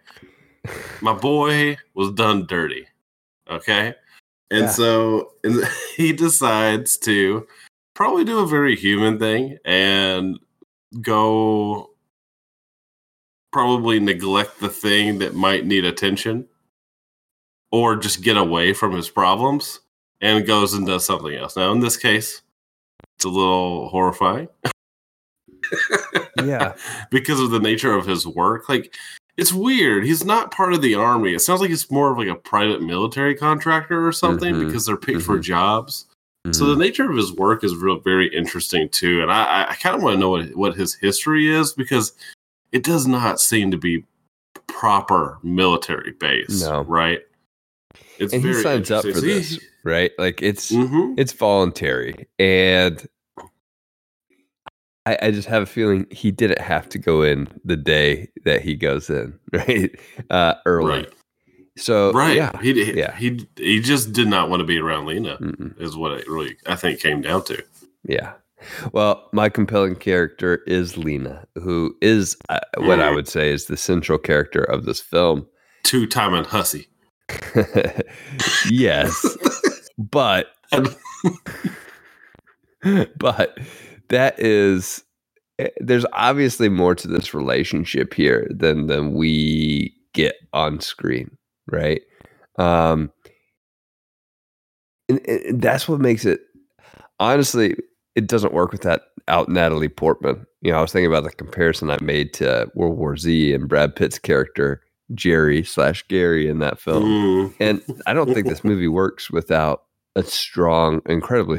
My 1.00 1.12
boy 1.14 1.76
was 1.94 2.12
done 2.12 2.46
dirty. 2.46 2.87
Okay. 3.48 3.94
And 4.50 4.62
Yeah. 4.64 4.70
so 4.70 5.33
and 5.44 5.64
he 5.96 6.12
decides 6.12 6.96
to 6.98 7.46
probably 7.94 8.24
do 8.24 8.40
a 8.40 8.46
very 8.46 8.76
human 8.76 9.18
thing 9.18 9.59
and 9.64 10.38
go 11.00 11.89
probably 13.52 13.98
neglect 14.00 14.60
the 14.60 14.68
thing 14.68 15.18
that 15.18 15.34
might 15.34 15.66
need 15.66 15.84
attention 15.84 16.46
or 17.72 17.96
just 17.96 18.22
get 18.22 18.36
away 18.36 18.72
from 18.72 18.92
his 18.92 19.08
problems 19.08 19.80
and 20.20 20.46
goes 20.46 20.74
and 20.74 20.86
does 20.86 21.04
something 21.04 21.34
else. 21.34 21.56
Now, 21.56 21.72
in 21.72 21.80
this 21.80 21.96
case, 21.96 22.42
it's 23.16 23.24
a 23.24 23.28
little 23.28 23.88
horrifying 23.88 24.48
Yeah. 26.44 26.74
because 27.10 27.40
of 27.40 27.50
the 27.50 27.60
nature 27.60 27.94
of 27.94 28.06
his 28.06 28.26
work. 28.26 28.68
Like, 28.68 28.94
it's 29.36 29.52
weird. 29.52 30.04
He's 30.04 30.24
not 30.24 30.50
part 30.52 30.72
of 30.74 30.82
the 30.82 30.94
army. 30.94 31.34
It 31.34 31.38
sounds 31.40 31.60
like 31.60 31.70
he's 31.70 31.90
more 31.90 32.12
of 32.12 32.18
like 32.18 32.28
a 32.28 32.34
private 32.34 32.82
military 32.82 33.34
contractor 33.34 34.06
or 34.06 34.12
something 34.12 34.54
Mhm. 34.54 34.66
because 34.66 34.84
they're 34.84 34.96
picked 34.96 35.22
for 35.22 35.38
Mhm. 35.38 35.42
jobs. 35.42 36.06
So 36.52 36.64
the 36.64 36.76
nature 36.76 37.08
of 37.08 37.16
his 37.16 37.32
work 37.32 37.62
is 37.64 37.76
real 37.76 38.00
very 38.00 38.34
interesting 38.34 38.88
too, 38.88 39.20
and 39.22 39.30
I, 39.30 39.44
I- 39.44 39.70
I 39.70 39.74
kind 39.74 39.94
of 39.94 40.02
want 40.02 40.14
to 40.14 40.18
know 40.20 40.30
what 40.30 40.56
what 40.56 40.74
his 40.74 40.94
history 40.94 41.48
is 41.50 41.74
because 41.74 42.12
it 42.72 42.83
does 42.85 43.06
not 43.06 43.40
seem 43.40 43.70
to 43.70 43.76
be 43.76 44.04
proper 44.66 45.38
military 45.42 46.12
base, 46.12 46.62
No. 46.62 46.83
right? 46.83 47.20
It's 48.18 48.33
and 48.33 48.42
he 48.42 48.52
signs 48.54 48.90
up 48.90 49.04
for 49.04 49.20
this, 49.20 49.59
right? 49.85 50.12
Like 50.18 50.42
it's 50.42 50.70
hmm 50.74 51.14
it's 51.16 51.33
voluntary 51.33 52.28
and 52.38 53.06
I, 55.06 55.18
I 55.22 55.30
just 55.30 55.48
have 55.48 55.62
a 55.62 55.66
feeling 55.66 56.06
he 56.11 56.30
didn't 56.30 56.61
have 56.61 56.88
to 56.90 56.98
go 56.98 57.22
in 57.22 57.48
the 57.64 57.76
day 57.76 58.28
that 58.44 58.61
he 58.62 58.76
goes 58.76 59.09
in 59.11 59.38
right 59.52 59.90
uh 60.28 60.54
early 60.66 60.88
Right, 61.00 61.12
so 61.78 62.12
right. 62.12 62.37
yeah 62.37 62.52
He, 62.61 62.85
he 62.85 62.98
yeah. 62.98 63.16
he 63.16 63.48
he 63.56 63.80
just 63.80 64.12
did 64.12 64.28
not 64.28 64.50
want 64.50 64.61
to 64.61 64.66
be 64.66 64.78
around 64.78 65.06
Lena. 65.06 65.38
Mm-mm. 65.38 65.80
Is 65.80 65.96
what 65.96 66.12
it 66.12 66.28
really 66.28 66.56
I 66.66 66.76
think 66.76 67.00
came 67.00 67.22
down 67.22 67.44
to. 67.44 67.62
yeah 68.04 68.35
well 68.92 69.29
my 69.33 69.49
compelling 69.49 69.94
character 69.96 70.57
is 70.66 70.96
lena 70.96 71.44
who 71.62 71.94
is 72.01 72.37
uh, 72.49 72.59
what 72.79 73.01
i 73.01 73.09
Mm. 73.11 73.14
would 73.14 73.29
say 73.29 73.51
is 73.51 73.66
the 73.66 73.77
central 73.77 74.18
character 74.18 74.62
of 74.64 74.85
this 74.85 75.01
film 75.01 75.46
Two 75.83 76.07
time 76.07 76.35
and 76.35 76.46
hussy. 76.46 76.87
yes 78.70 79.37
but 79.99 80.49
but 83.18 83.59
that 84.09 84.38
is 84.38 85.03
eh, 85.59 85.68
there's 85.79 86.07
obviously 86.12 86.68
more 86.68 86.94
to 86.94 87.09
this 87.09 87.35
relationship 87.35 88.14
here 88.14 88.46
than 88.51 88.87
than 88.87 89.14
we 89.14 89.94
get 90.14 90.35
on 90.53 90.81
screen 90.81 91.31
right 91.70 92.03
um 92.59 93.11
and, 95.09 95.20
and 95.29 95.61
that's 95.62 95.88
what 95.88 96.01
makes 96.01 96.25
it 96.25 96.40
honestly 97.18 97.77
it 98.16 98.27
doesn't 98.27 98.53
work 98.53 98.73
without 98.73 99.03
out 99.29 99.49
natalie 99.49 99.88
portman 99.88 100.44
you 100.62 100.70
know 100.73 100.79
i 100.79 100.81
was 100.83 100.92
thinking 100.92 101.11
about 101.11 101.25
the 101.25 101.31
comparison 101.31 101.90
i 101.90 101.96
made 102.03 102.33
to 102.33 102.70
world 102.75 102.96
war 102.99 103.16
z 103.16 103.53
and 103.55 103.68
brad 103.68 103.94
pitt's 103.94 104.18
character 104.18 104.81
jerry 105.14 105.62
slash 105.64 106.07
gary 106.09 106.49
in 106.49 106.59
that 106.61 106.79
film 106.81 107.05
Mm. 107.05 107.55
and 107.61 107.83
I 108.07 108.12
don't 108.12 108.33
think 108.33 108.46
this 108.46 108.62
movie 108.70 108.88
works 108.88 109.31
without 109.31 109.83
a 110.16 110.23
strong, 110.23 111.01
incredibly 111.07 111.59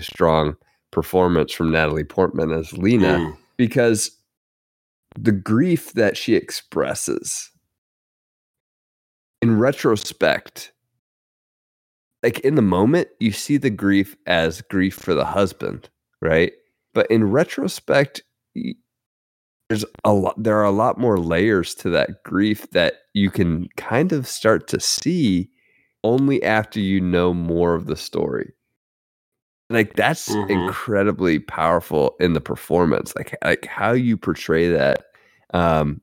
strong 0.00 0.56
performance 0.90 1.52
from 1.52 1.70
Natalie 1.70 2.04
Portman 2.04 2.50
as 2.52 2.72
Lena 2.76 3.18
Mm. 3.18 3.36
because 3.56 4.10
the 5.18 5.32
grief 5.32 5.92
that 5.94 6.16
she 6.16 6.34
expresses 6.34 7.50
in 9.42 9.58
retrospect, 9.58 10.72
like 12.22 12.40
in 12.40 12.54
the 12.54 12.62
moment, 12.62 13.08
you 13.18 13.32
see 13.32 13.56
the 13.56 13.70
grief 13.70 14.16
as 14.26 14.62
grief 14.62 14.94
for 14.94 15.14
the 15.14 15.24
husband, 15.24 15.88
right? 16.20 16.52
But 16.94 17.10
in 17.10 17.24
retrospect, 17.30 18.22
there's 19.68 19.84
a 20.04 20.12
lot 20.12 20.42
there 20.42 20.58
are 20.58 20.64
a 20.64 20.70
lot 20.70 20.98
more 20.98 21.18
layers 21.18 21.74
to 21.76 21.90
that 21.90 22.22
grief 22.24 22.68
that 22.70 22.94
you 23.14 23.30
can 23.30 23.68
kind 23.76 24.12
of 24.12 24.26
start 24.26 24.66
to 24.68 24.80
see 24.80 25.48
only 26.02 26.42
after 26.42 26.80
you 26.80 27.00
know 27.00 27.32
more 27.32 27.74
of 27.74 27.86
the 27.86 27.96
story 27.96 28.52
like 29.68 29.94
that's 29.94 30.28
Mhm. 30.28 30.50
incredibly 30.50 31.38
powerful 31.38 32.16
in 32.20 32.32
the 32.32 32.40
performance 32.40 33.14
like 33.14 33.36
like 33.44 33.66
how 33.66 33.92
you 33.92 34.16
portray 34.16 34.68
that 34.68 35.04
um 35.54 36.00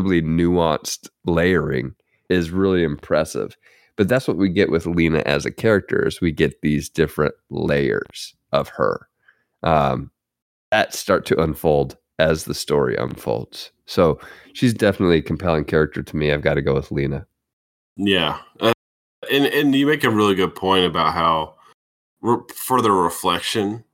really 0.00 0.22
nuanced 0.22 1.08
layering 1.24 1.94
is 2.28 2.50
really 2.50 2.82
impressive 2.82 3.56
but 3.98 4.08
that's 4.08 4.26
what 4.26 4.38
we 4.38 4.48
get 4.48 4.70
with 4.70 4.86
lena 4.86 5.22
as 5.26 5.44
a 5.44 5.50
character 5.50 6.06
is 6.06 6.22
we 6.22 6.32
get 6.32 6.62
these 6.62 6.88
different 6.88 7.34
layers 7.50 8.34
of 8.52 8.70
her 8.70 9.08
um 9.62 10.10
that 10.70 10.94
start 10.94 11.26
to 11.26 11.40
unfold 11.42 11.96
as 12.18 12.44
the 12.44 12.54
story 12.54 12.96
unfolds. 12.96 13.70
So 13.86 14.18
she's 14.52 14.74
definitely 14.74 15.18
a 15.18 15.22
compelling 15.22 15.64
character 15.64 16.02
to 16.02 16.16
me. 16.16 16.32
I've 16.32 16.42
got 16.42 16.54
to 16.54 16.62
go 16.62 16.74
with 16.74 16.90
lena. 16.90 17.26
Yeah, 17.96 18.38
uh, 18.60 18.72
and 19.30 19.46
and 19.46 19.74
you 19.74 19.86
make 19.86 20.04
a 20.04 20.10
really 20.10 20.34
good 20.34 20.54
point 20.54 20.84
about 20.84 21.14
how 21.14 21.54
re- 22.20 22.38
further 22.54 22.92
reflection 22.92 23.84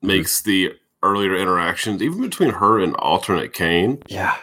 makes 0.00 0.40
the 0.42 0.72
earlier 1.02 1.36
interactions, 1.36 2.02
even 2.02 2.20
between 2.20 2.50
her 2.50 2.78
and 2.78 2.94
alternate 2.96 3.52
Kane, 3.52 4.02
yeah. 4.06 4.36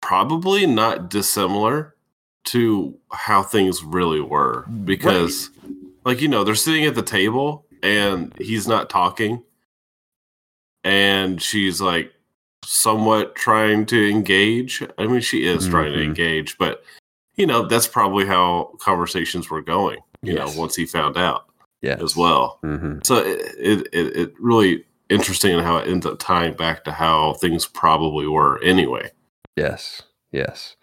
probably 0.00 0.66
not 0.66 1.10
dissimilar 1.10 1.94
to 2.44 2.96
how 3.12 3.42
things 3.42 3.82
really 3.84 4.20
were. 4.20 4.66
Because, 4.84 5.50
like 6.04 6.20
you 6.20 6.28
know, 6.28 6.44
they're 6.44 6.54
sitting 6.54 6.84
at 6.84 6.94
the 6.94 7.02
table 7.02 7.66
and 7.82 8.32
he's 8.38 8.66
not 8.68 8.90
talking, 8.90 9.42
and 10.84 11.40
she's 11.40 11.80
like 11.80 12.12
somewhat 12.64 13.34
trying 13.34 13.86
to 13.86 14.08
engage. 14.10 14.82
I 14.98 15.06
mean, 15.06 15.20
she 15.20 15.46
is 15.46 15.68
trying 15.68 15.92
to 15.92 15.98
Mhm. 15.98 16.04
engage, 16.04 16.58
but 16.58 16.82
you 17.36 17.46
know, 17.46 17.66
that's 17.66 17.86
probably 17.86 18.26
how 18.26 18.72
conversations 18.78 19.48
were 19.50 19.62
going. 19.62 19.98
You 20.22 20.34
Yes. 20.34 20.54
know, 20.54 20.60
once 20.60 20.76
he 20.76 20.86
found 20.86 21.16
out 21.16 21.46
yeah 21.80 21.96
as 22.00 22.14
well. 22.14 22.58
hmm 22.62 22.98
So 23.04 23.16
it, 23.16 23.88
it 23.92 24.16
it 24.16 24.34
really 24.38 24.84
interesting 25.08 25.52
in 25.56 25.64
how 25.64 25.78
it 25.78 25.88
ends 25.88 26.06
up 26.06 26.18
tying 26.18 26.54
back 26.54 26.84
to 26.84 26.92
how 26.92 27.34
things 27.34 27.66
probably 27.66 28.26
were 28.26 28.62
anyway. 28.62 29.10
Yes, 29.56 30.02
yes. 30.30 30.76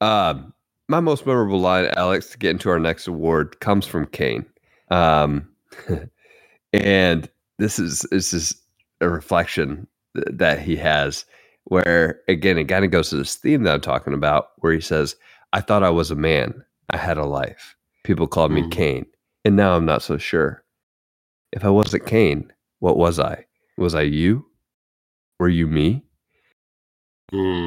Um, 0.00 0.52
my 0.90 1.00
most 1.00 1.24
memorable 1.24 1.60
line, 1.60 1.86
Alex, 1.96 2.30
to 2.30 2.38
get 2.38 2.50
into 2.50 2.68
our 2.68 2.80
next 2.80 3.06
award, 3.06 3.60
comes 3.60 3.86
from 3.86 4.06
Kane, 4.06 4.44
um, 4.90 5.48
and 6.72 7.30
this 7.58 7.78
is 7.78 8.00
this 8.10 8.32
is 8.34 8.60
a 9.00 9.08
reflection 9.08 9.86
th- 10.16 10.26
that 10.32 10.58
he 10.60 10.76
has, 10.76 11.24
where 11.64 12.20
again 12.28 12.58
it 12.58 12.64
kind 12.64 12.84
of 12.84 12.90
goes 12.90 13.10
to 13.10 13.16
this 13.16 13.36
theme 13.36 13.62
that 13.62 13.74
I'm 13.74 13.80
talking 13.80 14.14
about, 14.14 14.50
where 14.58 14.72
he 14.72 14.80
says, 14.80 15.16
"I 15.52 15.60
thought 15.60 15.84
I 15.84 15.90
was 15.90 16.10
a 16.10 16.16
man, 16.16 16.64
I 16.90 16.96
had 16.96 17.18
a 17.18 17.24
life. 17.24 17.76
People 18.04 18.26
called 18.26 18.50
me 18.52 18.62
Mhm. 18.62 18.70
Kane, 18.72 19.06
and 19.44 19.56
now 19.56 19.76
I'm 19.76 19.86
not 19.86 20.02
so 20.02 20.18
sure." 20.18 20.64
If 21.52 21.64
I 21.64 21.70
wasn't 21.70 22.06
Kane, 22.06 22.52
what 22.80 22.96
was 22.96 23.18
I? 23.18 23.46
Was 23.78 23.94
I 23.94 24.02
you? 24.02 24.46
Were 25.38 25.48
you 25.48 25.66
me? 25.66 26.04
Mm, 27.32 27.66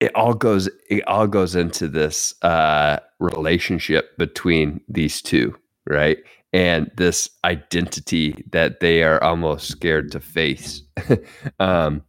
it 0.00 0.14
all 0.14 0.34
goes 0.34 0.68
it 0.88 1.06
all 1.06 1.26
goes 1.26 1.54
into 1.54 1.88
this 1.88 2.34
uh 2.42 2.98
relationship 3.18 4.16
between 4.18 4.80
these 4.88 5.20
two 5.22 5.54
right? 5.88 6.18
And 6.52 6.90
this 6.96 7.28
identity 7.44 8.44
that 8.52 8.80
they 8.80 9.02
are 9.02 9.22
almost 9.22 9.68
scared 9.68 10.12
to 10.12 10.20
face 10.20 10.82
um 11.60 12.02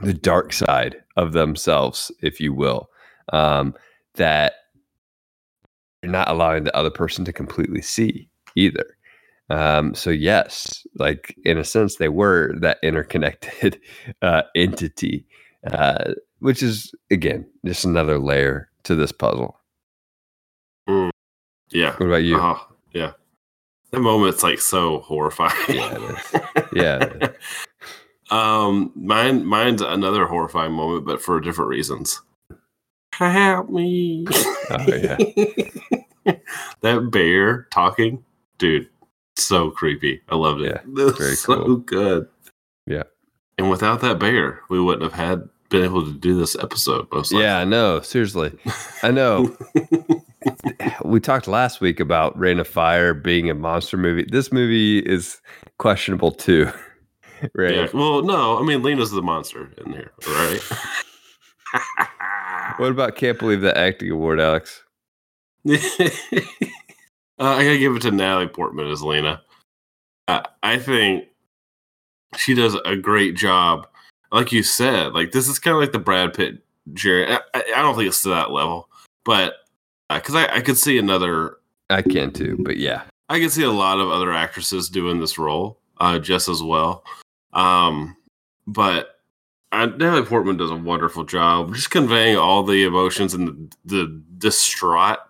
the 0.00 0.14
dark 0.14 0.52
side 0.52 0.96
of 1.16 1.32
themselves 1.32 2.10
if 2.22 2.40
you 2.40 2.52
will 2.52 2.88
um 3.32 3.74
that 4.14 4.54
you're 6.02 6.12
not 6.12 6.30
allowing 6.30 6.64
the 6.64 6.76
other 6.76 6.90
person 6.90 7.24
to 7.24 7.32
completely 7.32 7.82
see 7.82 8.28
either. 8.56 8.96
Um 9.50 9.94
so 9.94 10.10
yes 10.10 10.86
like 10.98 11.36
in 11.44 11.58
a 11.58 11.64
sense 11.64 11.96
they 11.96 12.08
were 12.08 12.54
that 12.60 12.78
interconnected 12.82 13.80
uh 14.22 14.42
entity 14.56 15.26
uh 15.70 16.14
which 16.40 16.62
is 16.62 16.92
again 17.10 17.46
just 17.64 17.84
another 17.84 18.18
layer 18.18 18.68
to 18.84 18.94
this 18.94 19.12
puzzle. 19.12 19.58
yeah. 21.70 21.92
What 21.96 22.06
about 22.06 22.24
you? 22.24 22.36
Oh, 22.38 22.66
yeah. 22.92 23.12
That 23.90 24.00
moment's 24.00 24.42
like 24.42 24.60
so 24.60 25.00
horrifying. 25.00 25.52
Yeah. 25.68 26.20
Yeah, 26.72 27.28
um, 28.30 28.90
mine, 28.96 29.44
mine's 29.46 29.80
another 29.80 30.26
horrifying 30.26 30.72
moment, 30.72 31.06
but 31.06 31.22
for 31.22 31.40
different 31.40 31.68
reasons. 31.68 32.20
Help 33.12 33.70
me! 33.70 34.24
Oh, 34.70 34.84
yeah. 34.88 35.16
that 36.80 37.10
bear 37.12 37.68
talking, 37.70 38.24
dude, 38.58 38.88
so 39.36 39.70
creepy. 39.70 40.20
I 40.28 40.34
loved 40.34 40.62
it. 40.62 40.82
Yeah, 40.84 41.02
It 41.02 41.04
was 41.04 41.16
very 41.18 41.34
so 41.36 41.64
cool. 41.64 41.76
good. 41.76 42.28
Yeah. 42.88 43.04
And 43.58 43.70
without 43.70 44.00
that 44.00 44.18
bear, 44.18 44.60
we 44.68 44.80
wouldn't 44.80 45.02
have 45.04 45.12
had 45.12 45.48
been 45.74 45.84
able 45.84 46.04
to 46.04 46.12
do 46.12 46.38
this 46.38 46.56
episode. 46.56 47.08
Most 47.12 47.32
Yeah, 47.32 47.58
I 47.58 47.64
know. 47.64 48.00
Seriously, 48.00 48.52
I 49.02 49.10
know. 49.10 49.56
we 51.04 51.20
talked 51.20 51.48
last 51.48 51.80
week 51.80 52.00
about 52.00 52.38
Reign 52.38 52.60
of 52.60 52.68
Fire 52.68 53.12
being 53.12 53.50
a 53.50 53.54
monster 53.54 53.96
movie. 53.96 54.24
This 54.30 54.52
movie 54.52 55.00
is 55.00 55.40
questionable 55.78 56.30
too, 56.30 56.70
right? 57.54 57.74
Yeah. 57.74 57.88
Well, 57.92 58.22
no, 58.22 58.58
I 58.58 58.62
mean 58.62 58.82
Lena's 58.82 59.10
the 59.10 59.22
monster 59.22 59.70
in 59.84 59.92
here, 59.92 60.12
right? 60.28 60.60
What 62.76 62.90
about 62.90 63.14
Can't 63.14 63.38
Believe 63.38 63.60
the 63.60 63.76
Acting 63.76 64.10
Award, 64.10 64.40
Alex? 64.40 64.82
uh, 65.68 65.74
I 67.38 67.62
gotta 67.62 67.78
give 67.78 67.94
it 67.94 68.02
to 68.02 68.10
Natalie 68.10 68.48
Portman 68.48 68.88
as 68.88 69.00
Lena. 69.00 69.42
Uh, 70.26 70.42
I 70.62 70.78
think 70.78 71.26
she 72.36 72.54
does 72.54 72.76
a 72.84 72.96
great 72.96 73.36
job. 73.36 73.86
Like 74.34 74.50
you 74.50 74.64
said, 74.64 75.12
like 75.12 75.30
this 75.30 75.48
is 75.48 75.60
kind 75.60 75.76
of 75.76 75.80
like 75.80 75.92
the 75.92 76.00
Brad 76.00 76.34
Pitt 76.34 76.58
Jerry. 76.92 77.32
I, 77.32 77.38
I 77.54 77.64
I 77.76 77.82
don't 77.82 77.94
think 77.94 78.08
it's 78.08 78.22
to 78.22 78.30
that 78.30 78.50
level, 78.50 78.88
but 79.24 79.54
because 80.12 80.34
I, 80.34 80.56
I 80.56 80.60
could 80.60 80.76
see 80.76 80.98
another, 80.98 81.58
I 81.88 82.02
can 82.02 82.32
too, 82.32 82.56
but 82.58 82.76
yeah, 82.76 83.02
I 83.28 83.38
could 83.38 83.52
see 83.52 83.62
a 83.62 83.70
lot 83.70 84.00
of 84.00 84.10
other 84.10 84.32
actresses 84.32 84.88
doing 84.88 85.20
this 85.20 85.38
role 85.38 85.78
uh, 86.00 86.18
just 86.18 86.48
as 86.48 86.64
well. 86.64 87.04
Um, 87.52 88.16
but 88.66 89.20
uh, 89.70 89.86
Natalie 89.86 90.26
Portman 90.26 90.56
does 90.56 90.72
a 90.72 90.76
wonderful 90.76 91.22
job 91.22 91.72
just 91.72 91.92
conveying 91.92 92.36
all 92.36 92.64
the 92.64 92.82
emotions 92.82 93.34
and 93.34 93.72
the, 93.84 93.96
the 93.96 94.22
distraught 94.38 95.20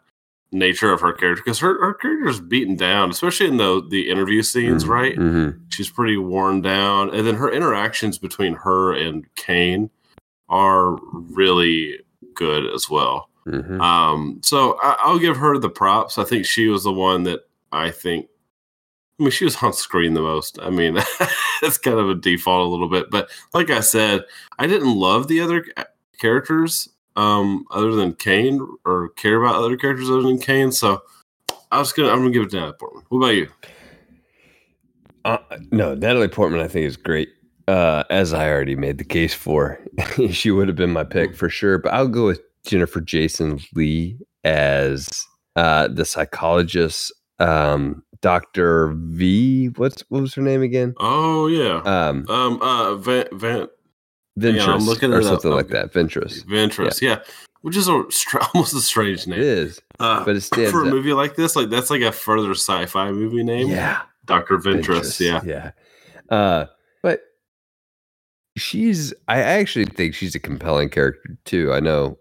nature 0.55 0.93
of 0.93 1.01
her 1.01 1.13
character 1.13 1.43
because 1.45 1.59
her, 1.59 1.79
her 1.85 1.95
character 1.95 2.29
is 2.29 2.41
beaten 2.41 2.77
down, 2.77 3.11
especially 3.11 3.49
in 3.49 3.57
the 3.59 3.85
the 3.91 4.09
interview 4.09 4.43
scenes. 4.43 4.85
Mhm, 4.85 4.89
Right, 4.89 5.17
mhm. 5.17 5.61
she's 5.69 5.91
pretty 5.91 6.17
worn 6.17 6.63
down, 6.63 7.15
and 7.15 7.27
then 7.27 7.35
her 7.35 7.51
interactions 7.51 8.17
between 8.19 8.55
her 8.55 8.93
and 8.95 9.27
Kane 9.35 9.91
are 10.49 10.97
really 11.13 11.99
good 12.35 12.67
as 12.73 12.89
well. 12.89 13.29
Mhm. 13.47 13.81
Um, 13.81 14.41
so 14.43 14.79
I, 14.83 14.97
I'll 15.01 15.19
give 15.19 15.37
her 15.37 15.59
the 15.59 15.69
props. 15.69 16.17
I 16.19 16.25
think 16.25 16.47
she 16.47 16.69
was 16.69 16.85
the 16.85 16.93
one 16.93 17.25
that 17.25 17.41
I 17.73 17.91
think. 17.91 18.29
I 19.21 19.23
mean, 19.23 19.31
she 19.31 19.45
was 19.45 19.63
on 19.63 19.73
screen 19.73 20.15
the 20.15 20.23
most. 20.23 20.59
I 20.61 20.71
mean, 20.71 20.95
that's 21.63 21.79
kind 21.79 21.99
of 21.99 22.09
a 22.11 22.15
default 22.17 22.67
a 22.67 22.69
little 22.71 22.89
bit, 22.89 23.11
but 23.11 23.31
like 23.53 23.71
I 23.71 23.81
said, 23.81 24.25
I 24.59 24.67
didn't 24.67 24.95
love 24.95 25.29
the 25.29 25.41
other 25.41 25.65
characters 26.19 26.89
um, 27.17 27.65
other 27.71 27.93
than 27.93 28.15
Kane, 28.15 28.61
or 28.85 29.11
care 29.11 29.43
about 29.43 29.57
other 29.57 29.77
characters 29.77 30.11
other 30.11 30.23
than 30.23 30.39
Kane. 30.39 30.73
So 30.73 31.03
I 31.71 31.79
was 31.79 31.93
gonna, 31.93 32.11
I'm 32.11 32.19
gonna 32.19 32.31
give 32.31 32.43
it 32.43 32.51
to 32.51 32.57
Natalie 32.57 32.77
Portman. 32.79 33.05
What 33.09 33.19
about 33.19 33.35
you? 33.35 33.49
Uh, 35.25 35.39
no, 35.71 35.95
Natalie 35.95 36.29
Portman, 36.29 36.61
I 36.61 36.69
think 36.69 36.87
is 36.87 36.97
great. 36.97 37.31
Uh, 37.67 38.05
as 38.11 38.35
I 38.35 38.49
already 38.51 38.77
made 38.77 38.99
the 38.99 39.05
case 39.05 39.33
for, 39.33 39.81
she 40.31 40.51
would 40.51 40.69
have 40.69 40.77
been 40.77 40.93
my 40.93 41.05
pick 41.05 41.35
for 41.35 41.49
sure. 41.49 41.79
But 41.79 41.95
I'll 41.95 42.09
go 42.09 42.27
with 42.27 42.41
Jennifer 42.67 43.01
Jason 43.01 43.59
Lee 43.75 44.19
as 44.45 45.09
uh, 45.57 45.89
the 45.89 46.05
psychologist, 46.05 47.13
um, 47.39 48.03
Doctor 48.21 48.93
V. 48.97 49.69
What's 49.77 50.03
what 50.09 50.21
was 50.21 50.35
her 50.35 50.43
name 50.43 50.63
again? 50.63 50.95
Oh 51.01 51.47
yeah, 51.47 51.81
Um, 51.85 52.27
um, 52.29 52.61
uh, 52.61 52.97
Van, 52.97 53.27
Van 53.33 53.69
Ventress 54.39 54.69
I'm 54.69 54.81
looking 54.87 55.13
or 55.13 55.19
it 55.21 55.25
up. 55.25 55.31
something 55.43 55.51
like 55.53 55.69
that. 55.69 55.93
Ventress. 55.93 56.45
Ventress, 56.47 57.01
yeah. 57.01 57.21
which 57.63 57.77
is 57.77 57.87
a 57.89 58.05
str- 58.11 58.39
almost 58.55 58.75
a 58.75 58.81
strange 58.81 59.27
name. 59.27 59.39
It 59.39 59.45
is, 59.47 59.81
Uh, 60.01 60.25
but 60.25 60.35
it 60.37 60.43
for 60.71 60.83
a 60.83 60.87
out. 60.87 60.93
movie 60.93 61.13
like 61.13 61.37
this, 61.37 61.55
like 61.57 61.71
that's 61.71 61.91
like 61.91 62.03
a 62.03 62.11
further 62.13 62.51
sci-fi 62.53 63.13
movie 63.13 63.45
name. 63.45 63.69
Yeah, 63.69 64.03
Doctor 64.25 64.59
Ventress. 64.59 65.21
Yeah, 65.21 65.41
yeah. 65.45 65.71
Uh, 66.37 66.67
but 67.03 67.21
she's. 68.57 69.15
I 69.29 69.41
actually 69.41 69.87
think 69.87 70.15
she's 70.15 70.35
a 70.35 70.41
compelling 70.41 70.89
character 70.91 71.37
too. 71.45 71.73
I 71.73 71.81
know 71.81 72.19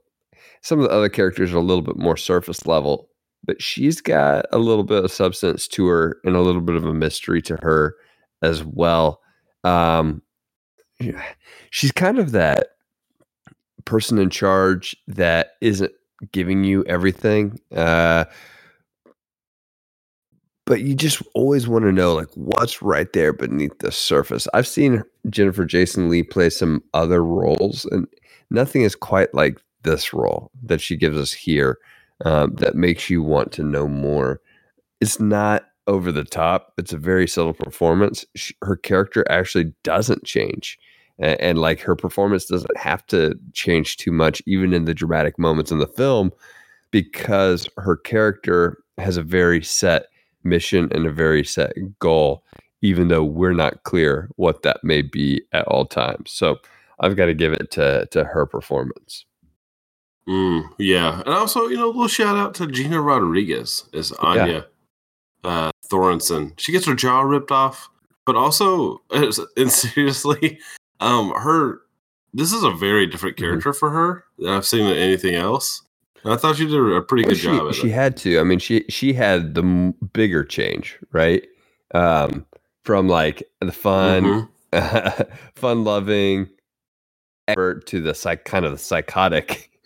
some 0.61 0.79
of 0.79 0.85
the 0.85 0.91
other 0.95 1.09
characters 1.09 1.53
are 1.53 1.57
a 1.57 1.61
little 1.61 1.81
bit 1.83 1.97
more 1.97 2.17
surface 2.17 2.65
level, 2.65 3.09
but 3.43 3.61
she's 3.61 4.01
got 4.01 4.45
a 4.51 4.57
little 4.59 4.83
bit 4.83 5.03
of 5.03 5.11
substance 5.11 5.67
to 5.69 5.87
her 5.87 6.17
and 6.23 6.35
a 6.35 6.41
little 6.41 6.61
bit 6.61 6.75
of 6.75 6.85
a 6.85 6.93
mystery 6.93 7.41
to 7.43 7.57
her 7.61 7.95
as 8.41 8.63
well. 8.63 9.19
Um, 9.63 10.21
yeah, 10.21 10.21
she's 11.69 11.91
kind 11.91 12.19
of 12.19 12.31
that 12.31 12.69
person 13.85 14.17
in 14.17 14.29
charge 14.29 14.95
that 15.07 15.51
isn't 15.61 15.91
giving 16.31 16.63
you 16.63 16.83
everything. 16.85 17.59
Uh, 17.75 18.25
but 20.65 20.81
you 20.81 20.95
just 20.95 21.21
always 21.33 21.67
want 21.67 21.83
to 21.83 21.91
know 21.91 22.13
like 22.13 22.29
what's 22.35 22.81
right 22.81 23.11
there 23.13 23.33
beneath 23.33 23.77
the 23.79 23.91
surface. 23.91 24.47
I've 24.53 24.67
seen 24.67 25.03
Jennifer 25.29 25.65
Jason 25.65 26.09
Lee 26.09 26.23
play 26.23 26.49
some 26.49 26.83
other 26.93 27.23
roles, 27.23 27.85
and 27.85 28.07
nothing 28.49 28.83
is 28.83 28.95
quite 28.95 29.33
like 29.33 29.59
this 29.83 30.13
role 30.13 30.51
that 30.63 30.79
she 30.79 30.95
gives 30.95 31.17
us 31.17 31.33
here 31.33 31.79
um, 32.23 32.55
that 32.55 32.75
makes 32.75 33.09
you 33.09 33.21
want 33.21 33.51
to 33.53 33.63
know 33.63 33.87
more. 33.87 34.39
It's 35.01 35.19
not 35.19 35.65
over 35.87 36.13
the 36.13 36.23
top. 36.23 36.71
It's 36.77 36.93
a 36.93 36.97
very 36.97 37.27
subtle 37.27 37.53
performance. 37.53 38.25
She, 38.35 38.55
her 38.61 38.77
character 38.77 39.25
actually 39.29 39.73
doesn't 39.83 40.23
change. 40.23 40.79
And, 41.19 41.39
and 41.41 41.59
like 41.59 41.79
her 41.81 41.95
performance 41.95 42.45
doesn't 42.45 42.77
have 42.77 43.05
to 43.07 43.35
change 43.53 43.97
too 43.97 44.11
much, 44.11 44.41
even 44.45 44.73
in 44.73 44.85
the 44.85 44.93
dramatic 44.93 45.37
moments 45.37 45.71
in 45.71 45.79
the 45.79 45.87
film, 45.87 46.31
because 46.91 47.67
her 47.77 47.97
character 47.97 48.77
has 48.97 49.17
a 49.17 49.23
very 49.23 49.63
set 49.63 50.07
mission 50.43 50.89
and 50.91 51.05
a 51.05 51.11
very 51.11 51.43
set 51.43 51.73
goal, 51.99 52.43
even 52.81 53.07
though 53.07 53.23
we're 53.23 53.53
not 53.53 53.83
clear 53.83 54.29
what 54.35 54.63
that 54.63 54.83
may 54.83 55.01
be 55.01 55.41
at 55.51 55.67
all 55.67 55.85
times. 55.85 56.31
So 56.31 56.57
I've 56.99 57.15
got 57.15 57.25
to 57.25 57.33
give 57.33 57.53
it 57.53 57.71
to 57.71 58.07
to 58.11 58.23
her 58.23 58.45
performance. 58.45 59.25
Mm, 60.27 60.69
yeah. 60.77 61.21
And 61.25 61.33
also, 61.33 61.67
you 61.67 61.75
know, 61.75 61.87
a 61.87 61.87
little 61.87 62.07
shout 62.07 62.37
out 62.37 62.53
to 62.55 62.67
Gina 62.67 63.01
Rodriguez 63.01 63.83
as 63.93 64.11
Anya 64.13 64.67
uh, 65.43 65.71
Thorensen. 65.91 66.57
She 66.57 66.71
gets 66.71 66.85
her 66.85 66.95
jaw 66.95 67.21
ripped 67.21 67.51
off, 67.51 67.89
but 68.25 68.35
also, 68.35 69.01
and 69.11 69.71
seriously, 69.71 70.59
um, 71.03 71.31
her. 71.31 71.79
This 72.33 72.51
is 72.51 72.63
a 72.63 72.71
very 72.71 73.05
different 73.05 73.35
Mhm. 73.37 73.39
character 73.41 73.73
for 73.73 73.91
her 73.91 74.23
than 74.39 74.49
I've 74.49 74.65
seen 74.65 74.85
in 74.87 74.97
anything 74.97 75.35
else. 75.35 75.83
And 76.23 76.33
I 76.33 76.37
thought 76.37 76.55
she 76.55 76.65
did 76.65 76.73
a 76.75 77.01
pretty 77.01 77.23
Well, 77.23 77.31
good 77.31 77.37
she, 77.37 77.43
job 77.47 77.73
she 77.73 77.89
it. 77.89 77.93
had 77.93 78.17
to. 78.17 78.39
I 78.39 78.43
mean, 78.43 78.59
she 78.59 78.85
she 78.89 79.13
had 79.13 79.53
the 79.55 79.61
m- 79.61 79.93
bigger 80.13 80.43
change, 80.43 80.97
right? 81.11 81.45
Um, 81.93 82.45
from 82.83 83.07
like 83.07 83.43
the 83.61 83.71
fun, 83.71 84.47
Mhm. 84.71 85.27
fun 85.55 85.83
loving 85.83 86.49
effort 87.47 87.85
to 87.87 88.01
the 88.01 88.13
psych 88.15 88.45
kind 88.45 88.65
of 88.65 88.71
the 88.71 88.77
psychotic. 88.77 89.69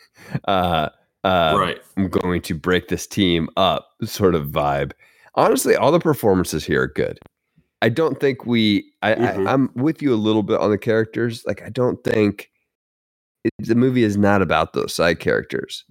Uh, 0.46 0.90
uh, 1.24 1.56
right. 1.58 1.78
I'm 1.96 2.10
going 2.10 2.42
to 2.42 2.54
break 2.54 2.90
this 2.90 3.08
team 3.08 3.48
up 3.56 3.88
sort 4.04 4.36
of 4.36 4.48
vibe. 4.48 4.92
Honestly, 5.36 5.74
all 5.74 5.90
the 5.92 6.00
performances 6.02 6.66
here 6.66 6.82
are 6.82 6.88
good. 6.88 7.18
I 7.82 7.90
don't 7.90 8.20
think 8.20 8.46
we. 8.46 8.92
I, 9.02 9.14
Mhm. 9.14 9.48
I 9.48 9.54
I'm 9.54 9.70
with 9.76 10.02
you 10.02 10.14
a 10.14 10.16
little 10.16 10.44
bit 10.44 10.60
on 10.60 10.72
the 10.72 10.78
characters. 10.78 11.44
Like 11.46 11.62
I 11.62 11.70
don't 11.70 12.04
think 12.04 12.50
it, 13.44 13.54
the 13.60 13.76
movie 13.76 14.04
is 14.04 14.18
not 14.18 14.42
about 14.42 14.74
those 14.74 14.94
side 14.94 15.20
characters, 15.20 15.86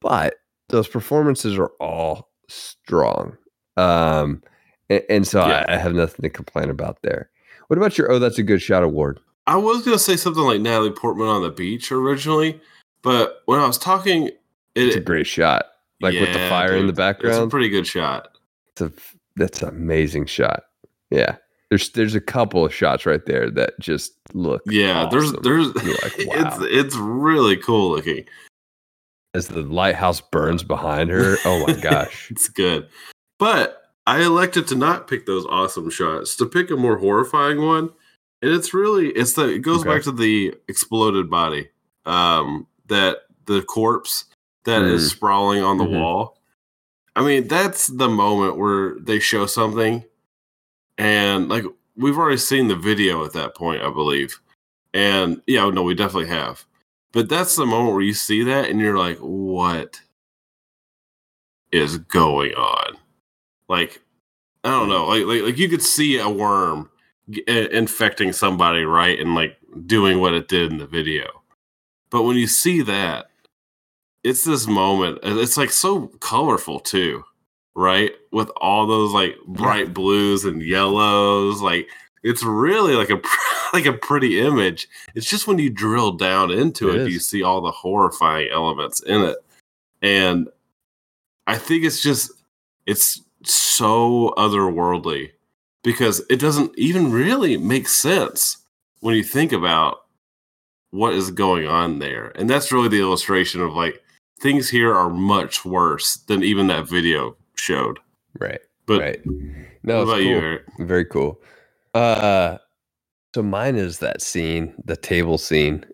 but 0.00 0.34
those 0.68 0.86
performances 0.88 1.58
are 1.58 1.72
all 1.80 2.30
strong. 2.48 3.36
Um, 3.76 4.42
and, 4.88 5.02
and 5.08 5.26
so 5.26 5.44
Yeah. 5.46 5.64
I, 5.68 5.74
I 5.74 5.76
have 5.76 5.94
nothing 5.94 6.22
to 6.22 6.30
complain 6.30 6.70
about 6.70 7.02
there. 7.02 7.30
What 7.66 7.78
about 7.78 7.98
your? 7.98 8.10
Oh, 8.12 8.18
that's 8.18 8.38
a 8.38 8.42
good 8.42 8.62
shot 8.62 8.82
award. 8.84 9.18
I 9.46 9.56
was 9.56 9.84
gonna 9.84 9.98
say 9.98 10.16
something 10.16 10.42
like 10.44 10.60
Natalie 10.60 10.90
Portman 10.92 11.26
on 11.28 11.42
the 11.42 11.50
beach 11.50 11.90
originally, 11.90 12.60
but 13.02 13.42
when 13.46 13.58
I 13.60 13.66
was 13.66 13.76
talking, 13.78 14.30
It's 14.76 14.96
a 14.96 15.00
great 15.00 15.26
shot, 15.26 15.66
like 16.00 16.14
with 16.14 16.32
the 16.32 16.38
Yeah, 16.38 16.48
fire 16.48 16.76
in 16.76 16.86
the 16.86 16.92
dude, 16.92 16.98
It's 16.98 16.98
a 16.98 17.02
background. 17.02 17.50
pretty 17.50 17.68
good 17.68 17.86
shot. 17.86 18.28
It's 18.68 18.80
a 18.82 18.92
that's 19.36 19.62
an 19.62 19.68
amazing 19.70 20.26
shot. 20.26 20.62
Yeah, 21.10 21.36
there's 21.70 21.90
there's 21.90 22.14
a 22.14 22.20
couple 22.20 22.64
of 22.64 22.74
shots 22.74 23.06
right 23.06 23.24
there 23.26 23.50
that 23.50 23.78
just 23.80 24.12
look. 24.32 24.62
Yeah, 24.66 25.08
there's 25.10 25.30
awesome. 25.30 25.42
there's 25.42 25.66
You're 25.84 25.94
like, 26.02 26.14
it's 26.18 26.58
wow. 26.58 26.58
it's 26.62 26.96
really 26.96 27.56
cool 27.56 27.90
looking. 27.92 28.24
as 29.34 29.48
the 29.48 29.62
lighthouse 29.62 30.20
burns 30.20 30.62
behind 30.62 31.10
her. 31.10 31.36
Oh 31.44 31.66
my 31.66 31.72
gosh. 31.80 32.30
It's 32.30 32.48
good. 32.48 32.88
But 33.38 33.82
I 34.06 34.22
elected 34.22 34.66
to 34.68 34.74
not 34.76 35.08
pick 35.08 35.26
those 35.26 35.44
awesome 35.46 35.90
shots, 35.90 36.36
to 36.36 36.46
pick 36.46 36.70
a 36.70 36.76
more 36.76 36.98
horrifying 36.98 37.62
one. 37.62 37.90
And 38.42 38.52
it's 38.52 38.72
really 38.74 39.08
it's 39.08 39.32
the 39.34 39.48
it 39.54 39.60
goes 39.60 39.80
Okay. 39.80 39.88
back 39.90 40.02
to 40.04 40.12
the 40.12 40.54
exploded 40.68 41.28
body. 41.30 41.68
Um 42.06 42.66
that 42.86 43.18
the 43.46 43.62
corpse 43.62 44.24
that 44.64 44.82
is 44.82 45.06
Mm. 45.08 45.10
sprawling 45.16 45.62
on 45.62 45.78
the 45.78 45.84
Mhm. 45.84 46.00
wall. 46.00 46.38
I 47.16 47.22
mean, 47.22 47.48
that's 47.48 47.86
the 47.88 48.08
moment 48.08 48.56
where 48.56 48.96
they 49.00 49.18
show 49.20 49.46
something 49.46 50.04
and 50.98 51.48
like 51.48 51.64
we've 51.96 52.18
already 52.18 52.36
seen 52.36 52.68
the 52.68 52.76
video 52.76 53.24
at 53.24 53.32
that 53.32 53.54
point, 53.54 53.82
I 53.82 53.90
believe. 53.90 54.40
And 54.92 55.42
yeah, 55.46 55.68
no, 55.70 55.82
we 55.82 55.94
definitely 55.94 56.28
have. 56.28 56.64
But 57.12 57.28
that's 57.28 57.56
the 57.56 57.66
moment 57.66 57.94
where 57.94 58.02
you 58.02 58.14
see 58.14 58.42
that 58.44 58.68
and 58.68 58.80
you're 58.80 58.98
like, 58.98 59.18
what 59.18 60.00
is 61.72 61.98
going 61.98 62.54
on? 62.54 62.96
Like, 63.68 64.00
I 64.64 64.70
don't 64.70 64.88
know. 64.88 65.06
Like, 65.06 65.24
like, 65.24 65.42
like 65.42 65.58
you 65.58 65.68
could 65.68 65.82
see 65.82 66.18
a 66.18 66.28
worm 66.28 66.90
uh, 67.48 67.52
infecting 67.52 68.32
somebody, 68.32 68.84
right? 68.84 69.18
And 69.18 69.34
like 69.34 69.56
doing 69.86 70.20
what 70.20 70.34
it 70.34 70.48
did 70.48 70.72
in 70.72 70.78
the 70.78 70.86
video. 70.86 71.26
But 72.10 72.22
when 72.22 72.36
you 72.36 72.46
see 72.46 72.82
that, 72.82 73.30
it's 74.22 74.44
this 74.44 74.66
moment. 74.66 75.18
It's 75.22 75.56
like 75.56 75.70
so 75.70 76.08
colorful 76.20 76.80
too, 76.80 77.24
right? 77.74 78.12
With 78.32 78.50
all 78.56 78.86
those 78.86 79.12
like 79.12 79.36
bright 79.46 79.92
blues 79.94 80.44
and 80.44 80.62
yellows, 80.62 81.60
like 81.60 81.88
it's 82.22 82.42
really 82.42 82.94
like 82.94 83.10
a 83.10 83.20
like 83.72 83.86
a 83.86 83.92
pretty 83.92 84.40
image. 84.40 84.88
It's 85.14 85.28
just 85.28 85.46
when 85.46 85.58
you 85.58 85.70
drill 85.70 86.12
down 86.12 86.50
into 86.50 86.90
It 86.90 87.02
it, 87.02 87.10
you 87.10 87.18
see 87.18 87.42
all 87.42 87.60
the 87.60 87.70
horrifying 87.70 88.48
elements 88.50 89.00
in 89.00 89.22
it, 89.22 89.38
and 90.02 90.48
I 91.46 91.58
think 91.58 91.84
it's 91.84 92.02
just 92.02 92.30
it's 92.86 93.20
so 93.42 94.32
otherworldly 94.36 95.32
because 95.82 96.22
it 96.30 96.40
doesn't 96.40 96.76
even 96.78 97.12
really 97.12 97.56
make 97.56 97.88
sense 97.88 98.58
when 99.00 99.14
you 99.14 99.22
think 99.22 99.52
about 99.52 100.06
what 100.90 101.12
is 101.12 101.30
going 101.30 101.66
on 101.66 101.98
there. 101.98 102.32
And 102.36 102.48
that's 102.48 102.72
really 102.72 102.88
the 102.88 103.00
illustration 103.00 103.60
of 103.60 103.74
like 103.74 104.02
things 104.40 104.70
here 104.70 104.94
are 104.94 105.10
much 105.10 105.64
worse 105.64 106.16
than 106.26 106.42
even 106.42 106.68
that 106.68 106.88
video 106.88 107.36
showed. 107.56 107.98
right. 108.40 108.60
But 108.86 109.00
right. 109.00 109.20
No, 109.82 109.98
what 110.00 110.08
about 110.08 110.22
you. 110.22 110.36
Eric? 110.36 110.62
Very 110.80 111.04
cool. 111.06 111.40
Uh 111.94 112.58
so 113.34 113.42
mine 113.42 113.76
is 113.76 113.98
that 114.00 114.20
scene, 114.22 114.74
the 114.84 114.96
table 114.96 115.38
scene 115.38 115.84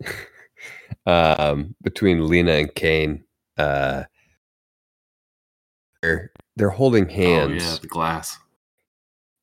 um 1.07 1.75
between 1.83 2.27
Lena 2.29 2.53
and 2.53 2.75
Kane. 2.75 3.25
Uh 3.57 4.05
they're 6.03 6.33
they're 6.57 6.71
holding 6.71 7.09
hands 7.09 7.63
Oh 7.63 7.73
yeah, 7.73 7.79
the 7.83 7.87
glass. 7.89 8.39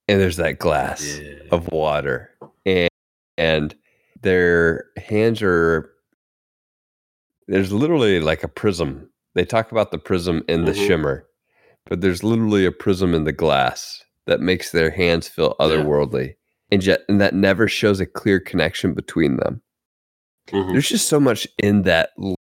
and 0.07 0.19
there's 0.19 0.37
that 0.37 0.59
glass 0.59 1.19
Yeah. 1.19 1.35
of 1.51 1.67
water 1.71 2.31
and 2.65 2.89
and 3.37 3.75
their 4.21 4.85
hands 4.97 5.41
are 5.43 5.91
there's 7.47 7.71
literally 7.71 8.19
like 8.19 8.43
a 8.43 8.47
prism 8.47 9.09
they 9.35 9.45
talk 9.45 9.71
about 9.71 9.91
the 9.91 9.99
prism 9.99 10.43
in 10.47 10.65
the 10.65 10.71
Mhm. 10.71 10.87
shimmer 10.87 11.25
but 11.89 12.01
there's 12.01 12.23
literally 12.23 12.65
a 12.65 12.71
prism 12.71 13.13
in 13.13 13.23
the 13.23 13.31
glass 13.31 14.03
that 14.25 14.39
makes 14.41 14.71
their 14.71 14.89
hands 14.91 15.27
feel 15.27 15.55
Yeah. 15.59 15.65
otherworldly 15.67 16.35
and 16.71 16.83
yet 16.85 17.01
and 17.09 17.19
that 17.21 17.33
never 17.33 17.67
shows 17.67 17.99
a 17.99 18.05
clear 18.05 18.39
connection 18.39 18.93
between 18.93 19.37
them 19.37 19.61
Mhm. 20.47 20.71
there's 20.73 20.89
just 20.89 21.07
so 21.07 21.19
much 21.19 21.47
in 21.61 21.83
that 21.83 22.11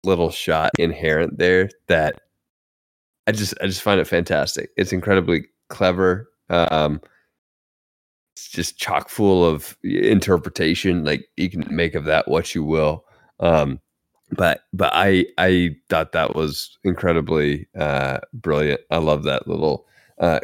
little 0.04 0.30
shot 0.30 0.70
inherent 0.78 1.38
there 1.38 1.68
that 1.88 2.20
I 3.26 3.32
just 3.32 3.54
I 3.60 3.66
just 3.66 3.82
find 3.82 4.00
it 4.00 4.06
fantastic. 4.06 4.70
It's 4.76 4.92
incredibly 4.92 5.46
clever. 5.68 6.28
Um, 6.48 7.00
it's 8.34 8.48
just 8.48 8.76
chock 8.78 9.08
full 9.08 9.44
of 9.44 9.76
interpretation. 9.84 11.04
Like 11.04 11.26
you 11.36 11.50
can 11.50 11.64
make 11.74 11.94
of 11.94 12.06
that 12.06 12.26
what 12.28 12.54
you 12.54 12.64
will. 12.64 13.04
Um, 13.38 13.78
but 14.32 14.62
but 14.72 14.92
I 14.94 15.26
I 15.38 15.76
thought 15.88 16.12
that 16.12 16.34
was 16.34 16.78
incredibly 16.84 17.66
uh, 17.78 18.18
brilliant. 18.32 18.80
I 18.90 18.98
love 18.98 19.24
that 19.24 19.48
little 19.48 19.86
uh, 20.18 20.40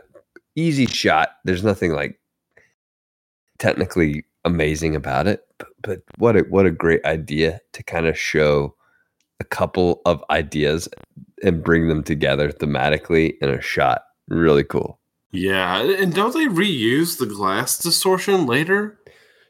easy 0.54 0.86
shot. 0.86 1.30
There's 1.44 1.64
nothing 1.64 1.92
like 1.92 2.18
technically 3.58 4.24
amazing 4.44 4.94
about 4.94 5.26
it, 5.26 5.46
but, 5.58 5.68
but 5.82 6.02
what 6.18 6.36
a 6.36 6.40
what 6.40 6.66
a 6.66 6.70
great 6.70 7.04
idea 7.04 7.60
to 7.72 7.82
kind 7.82 8.06
of 8.06 8.18
show 8.18 8.74
a 9.40 9.44
couple 9.44 10.00
of 10.06 10.24
ideas 10.30 10.88
and 11.42 11.62
bring 11.62 11.88
them 11.88 12.02
together 12.02 12.50
thematically 12.50 13.34
in 13.40 13.50
a 13.50 13.60
shot. 13.60 14.02
Really 14.28 14.64
cool. 14.64 14.98
Yeah, 15.32 15.82
and 15.82 16.14
don't 16.14 16.32
they 16.32 16.46
reuse 16.46 17.18
the 17.18 17.26
glass 17.26 17.78
distortion 17.78 18.46
later? 18.46 18.98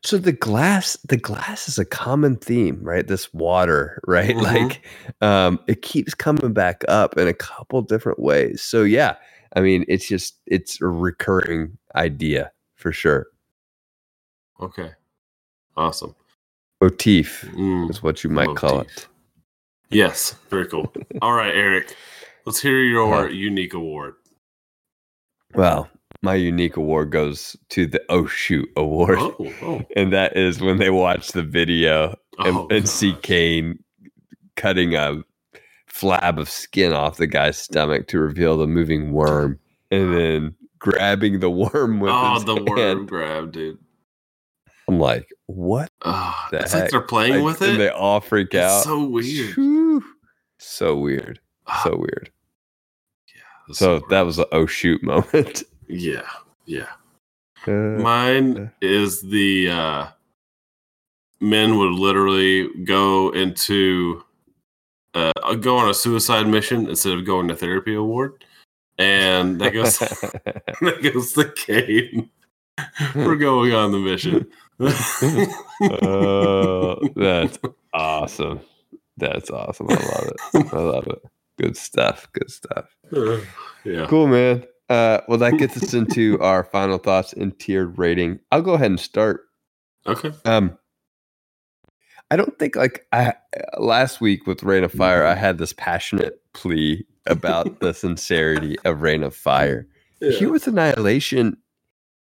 So 0.06 0.18
the 0.18 0.30
glass, 0.32 0.96
the 1.08 1.16
glass 1.16 1.68
is 1.68 1.78
a 1.80 1.84
common 1.84 2.36
theme, 2.36 2.78
right? 2.80 3.06
This 3.06 3.34
water, 3.34 4.00
right? 4.06 4.36
Mhm. 4.36 4.42
Like 4.42 4.86
um 5.20 5.58
it 5.66 5.82
keeps 5.82 6.14
coming 6.14 6.52
back 6.52 6.84
up 6.88 7.18
in 7.18 7.26
a 7.28 7.34
couple 7.34 7.82
different 7.82 8.20
ways. 8.20 8.62
So 8.62 8.84
yeah, 8.84 9.16
I 9.56 9.60
mean, 9.60 9.84
it's 9.88 10.06
just 10.08 10.36
it's 10.46 10.80
a 10.80 10.86
recurring 10.86 11.76
idea 11.96 12.52
for 12.76 12.92
sure. 12.92 13.26
Okay. 14.60 14.92
Awesome. 15.76 16.14
Motif 16.80 17.42
Mm. 17.54 17.90
is 17.90 18.02
what 18.02 18.22
you 18.22 18.30
might 18.30 18.54
call 18.54 18.80
it. 18.80 19.08
Yes, 19.90 20.34
very 20.50 20.66
cool. 20.66 20.92
All 21.22 21.32
right, 21.32 21.54
Eric. 21.54 21.94
Let's 22.44 22.60
hear 22.60 22.78
your 22.78 23.24
Huh. 23.26 23.32
unique 23.32 23.74
award. 23.74 24.14
Well, 25.54 25.88
my 26.22 26.34
unique 26.34 26.76
award 26.76 27.10
goes 27.10 27.56
to 27.70 27.86
the 27.86 28.02
Oh 28.08 28.26
Shoot 28.26 28.68
Award. 28.76 29.18
Oh, 29.18 29.34
oh, 29.62 29.82
And 29.96 30.12
that 30.12 30.36
is 30.36 30.60
when 30.60 30.78
they 30.78 30.90
watch 30.90 31.32
the 31.32 31.42
video 31.42 32.16
and, 32.38 32.56
Oh, 32.56 32.68
and 32.70 32.88
see. 32.88 33.14
Kane 33.22 33.78
cutting 34.56 34.94
a 34.94 35.22
flab 35.90 36.38
of 36.38 36.48
skin 36.50 36.92
off 36.92 37.16
the 37.16 37.26
guy's 37.26 37.56
stomach 37.58 38.06
to 38.08 38.18
reveal 38.18 38.56
the 38.58 38.66
moving 38.66 39.12
worm, 39.12 39.58
and 39.90 40.12
then 40.14 40.54
grabbing 40.78 41.40
the 41.40 41.50
worm 41.50 42.00
with 42.00 42.10
oh 42.12 42.38
the 42.40 42.54
hand. 42.54 42.68
worm 42.68 43.06
grab, 43.06 43.52
dude. 43.52 43.78
I'm 44.88 44.98
like, 45.00 45.28
what? 45.46 45.90
Oh, 46.04 46.34
The 46.50 46.60
it's 46.60 46.72
like 46.74 46.90
they're 46.90 47.00
playing 47.00 47.34
Like, 47.36 47.44
with 47.44 47.62
it 47.62 47.70
and 47.70 47.80
they 47.80 47.88
all 47.88 48.20
freak 48.20 48.54
It's 48.54 48.62
out. 48.62 48.84
so 48.84 49.04
weird. 49.04 49.54
Phew. 49.54 50.04
So 50.58 50.96
weird. 50.96 51.40
So 51.82 51.96
weird. 51.96 52.30
that's 53.66 53.78
So 53.80 53.92
weird. 53.94 54.02
that 54.10 54.22
was 54.22 54.38
a 54.38 54.46
oh 54.54 54.66
shoot 54.66 55.02
moment. 55.02 55.64
Yeah, 55.88 56.28
yeah. 56.64 56.88
Uh, 57.66 58.00
Mine 58.00 58.70
is 58.80 59.22
the 59.22 59.70
uh 59.70 60.06
men 61.40 61.78
would 61.78 61.92
literally 61.92 62.68
go 62.84 63.30
into 63.30 64.22
uh 65.14 65.54
go 65.60 65.76
on 65.76 65.88
a 65.88 65.94
suicide 65.94 66.46
mission 66.46 66.88
instead 66.88 67.16
of 67.18 67.24
going 67.24 67.48
to 67.48 67.56
therapy 67.56 67.94
award. 67.94 68.44
And 68.98 69.60
that 69.60 69.72
goes 69.72 69.98
that 69.98 71.10
goes 71.12 71.32
to 71.32 71.52
Kane 71.52 72.30
for 73.12 73.36
going 73.36 73.72
on 73.72 73.92
the 73.92 73.98
mission. 73.98 74.46
Oh, 75.80 76.98
that's 77.16 77.58
awesome. 77.94 78.60
That's 79.16 79.50
awesome. 79.50 79.86
I 79.90 79.94
love 79.94 80.28
it. 80.28 80.74
I 80.74 80.78
love 80.78 81.06
it. 81.06 81.18
Good 81.58 81.76
stuff. 81.76 82.28
Good 82.32 82.50
stuff. 82.50 82.94
yeah. 83.84 84.06
Cool, 84.08 84.26
man. 84.26 84.64
Uh, 84.88 85.20
well, 85.28 85.38
that 85.38 85.58
gets 85.58 85.76
us 85.76 85.94
into 85.94 86.40
our 86.40 86.64
final 86.64 86.98
thoughts 86.98 87.32
and 87.32 87.58
tiered 87.58 87.98
rating. 87.98 88.38
I'll 88.52 88.62
go 88.62 88.74
ahead 88.74 88.90
and 88.90 89.00
start. 89.00 89.42
Okay. 90.06 90.32
Um, 90.44 90.78
I 92.30 92.36
don't 92.36 92.58
think 92.58 92.76
like 92.76 93.06
I 93.12 93.34
last 93.78 94.20
week 94.20 94.46
with 94.46 94.62
Reign 94.62 94.84
of 94.84 94.92
Fire, 94.92 95.24
I 95.24 95.34
had 95.34 95.58
this 95.58 95.72
passionate 95.72 96.40
plea 96.54 97.04
about 97.26 97.80
the 97.80 97.94
sincerity 97.94 98.76
of 98.84 99.02
Reign 99.02 99.22
of 99.22 99.34
Fire. 99.34 99.86
Here 100.20 100.50
with 100.50 100.66
Annihilation, 100.66 101.56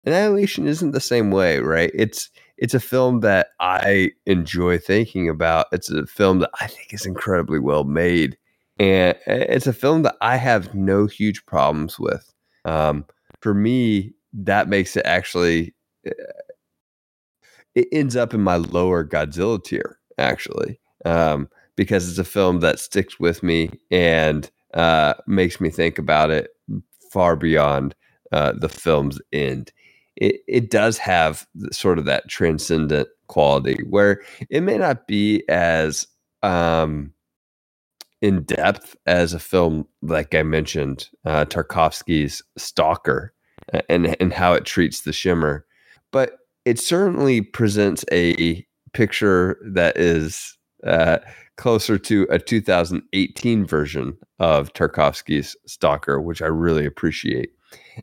Annihilation 0.05 0.67
isn't 0.67 0.91
the 0.91 0.99
same 0.99 1.31
way, 1.31 1.59
right? 1.59 1.91
It's 1.93 2.29
it's 2.57 2.73
a 2.73 2.79
film 2.79 3.21
that 3.21 3.49
I 3.59 4.11
enjoy 4.25 4.77
thinking 4.77 5.29
about. 5.29 5.67
It's 5.71 5.89
a 5.89 6.05
film 6.05 6.39
that 6.39 6.51
I 6.59 6.67
think 6.67 6.93
is 6.93 7.05
incredibly 7.05 7.59
well 7.59 7.83
made, 7.83 8.37
and 8.77 9.17
it's 9.25 9.67
a 9.67 9.73
film 9.73 10.03
that 10.03 10.17
I 10.21 10.35
have 10.35 10.75
no 10.75 11.07
huge 11.07 11.45
problems 11.45 11.97
with. 11.97 12.31
Um, 12.65 13.05
for 13.41 13.53
me, 13.53 14.13
that 14.33 14.69
makes 14.69 14.95
it 14.95 15.05
actually 15.05 15.73
uh, 16.07 16.11
it 17.75 17.87
ends 17.91 18.15
up 18.15 18.33
in 18.33 18.41
my 18.41 18.57
lower 18.57 19.05
Godzilla 19.05 19.63
tier 19.63 19.99
actually 20.17 20.79
um, 21.05 21.49
because 21.75 22.09
it's 22.09 22.17
a 22.17 22.23
film 22.23 22.59
that 22.59 22.79
sticks 22.79 23.19
with 23.19 23.41
me 23.43 23.69
and 23.91 24.49
uh, 24.73 25.13
makes 25.27 25.61
me 25.61 25.69
think 25.69 25.97
about 25.97 26.29
it 26.29 26.49
far 27.11 27.35
beyond 27.35 27.95
uh, 28.31 28.53
the 28.53 28.69
film's 28.69 29.19
end. 29.31 29.71
It, 30.15 30.41
it 30.47 30.69
does 30.69 30.97
have 30.97 31.47
sort 31.71 31.97
of 31.97 32.05
that 32.05 32.27
transcendent 32.27 33.07
quality 33.27 33.81
where 33.89 34.21
it 34.49 34.61
may 34.61 34.77
not 34.77 35.07
be 35.07 35.43
as 35.47 36.07
um, 36.43 37.13
in 38.21 38.43
depth 38.43 38.95
as 39.05 39.33
a 39.33 39.39
film 39.39 39.87
like 40.01 40.35
I 40.35 40.43
mentioned, 40.43 41.09
uh, 41.25 41.45
Tarkovsky's 41.45 42.41
Stalker, 42.57 43.33
and 43.87 44.15
and 44.19 44.33
how 44.33 44.53
it 44.53 44.65
treats 44.65 45.01
the 45.01 45.13
shimmer, 45.13 45.65
but 46.11 46.39
it 46.65 46.79
certainly 46.79 47.41
presents 47.41 48.03
a 48.11 48.65
picture 48.93 49.57
that 49.65 49.97
is 49.97 50.57
uh, 50.85 51.19
closer 51.57 51.97
to 51.97 52.27
a 52.29 52.39
2018 52.39 53.65
version 53.65 54.17
of 54.39 54.73
Tarkovsky's 54.73 55.55
Stalker, 55.65 56.21
which 56.21 56.41
I 56.41 56.47
really 56.47 56.85
appreciate. 56.85 57.51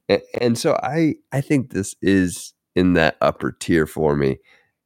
And, 0.08 0.22
and 0.40 0.58
so 0.58 0.78
I 0.82 1.14
I 1.32 1.40
think 1.40 1.70
this 1.70 1.94
is 2.02 2.54
in 2.74 2.92
that 2.92 3.16
upper 3.20 3.52
tier 3.52 3.86
for 3.86 4.14
me, 4.14 4.38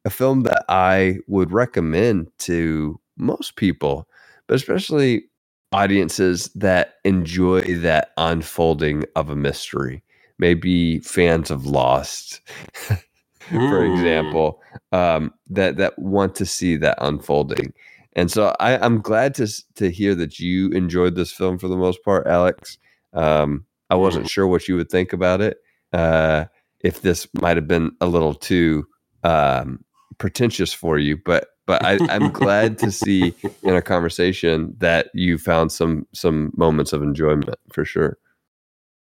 a 0.05 0.09
film 0.09 0.41
that 0.41 0.63
I 0.69 1.17
would 1.27 1.51
recommend 1.51 2.27
to 2.39 2.99
most 3.17 3.57
people, 3.57 4.07
but 4.51 4.57
especially 4.57 5.25
audiences 5.73 6.51
that 6.55 6.95
enjoy 7.05 7.61
that 7.79 8.11
unfolding 8.17 9.05
of 9.15 9.31
a 9.31 9.37
mystery. 9.37 10.03
Maybe 10.39 10.99
fans 10.99 11.51
of 11.51 11.67
Lost, 11.67 12.41
for 13.69 13.81
Mm. 13.81 13.85
example, 13.85 14.61
um, 14.91 15.33
that 15.51 15.77
that 15.77 15.97
want 15.99 16.35
to 16.35 16.45
see 16.47 16.77
that 16.77 16.97
unfolding. 17.01 17.73
And 18.17 18.31
so 18.31 18.55
I, 18.59 18.77
I'm 18.79 19.01
glad 19.01 19.35
to 19.37 19.47
to 19.77 19.91
hear 19.91 20.15
that 20.17 20.39
you 20.39 20.71
enjoyed 20.71 21.15
this 21.15 21.33
film 21.33 21.57
for 21.59 21.69
the 21.69 21.77
most 21.77 22.03
part, 22.03 22.27
Alex. 22.27 22.77
Um, 23.13 23.65
I 23.89 23.95
wasn't 23.95 24.29
sure 24.29 24.47
what 24.47 24.67
you 24.67 24.77
would 24.77 24.91
think 24.91 25.13
about 25.13 25.41
it. 25.41 25.59
Uh, 25.93 26.47
if 26.81 27.01
this 27.03 27.27
might 27.41 27.57
have 27.57 27.69
been 27.69 27.93
a 28.01 28.07
little 28.07 28.35
too 28.35 28.85
um, 29.23 29.85
pretentious 30.19 30.73
for 30.73 30.99
you, 30.99 31.17
but 31.25 31.47
but 31.71 31.85
I, 31.85 31.99
I'm 32.09 32.31
glad 32.31 32.77
to 32.79 32.91
see 32.91 33.33
in 33.63 33.75
a 33.77 33.81
conversation 33.81 34.75
that 34.79 35.07
you 35.13 35.37
found 35.37 35.71
some 35.71 36.05
some 36.11 36.51
moments 36.57 36.91
of 36.91 37.01
enjoyment 37.01 37.55
for 37.71 37.85
sure. 37.85 38.17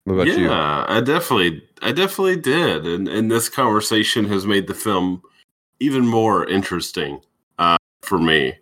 What 0.05 0.15
about 0.15 0.27
yeah, 0.29 0.37
you? 0.37 0.51
I 0.51 1.03
definitely, 1.03 1.63
I 1.83 1.93
definitely 1.93 2.37
did, 2.37 2.87
and 2.87 3.07
and 3.07 3.31
this 3.31 3.51
conversation 3.51 4.25
has 4.31 4.47
made 4.47 4.67
the 4.67 4.73
film 4.73 5.21
even 5.79 6.07
more 6.07 6.49
interesting 6.49 7.21
uh, 7.59 7.77
for 8.01 8.19
me, 8.19 8.55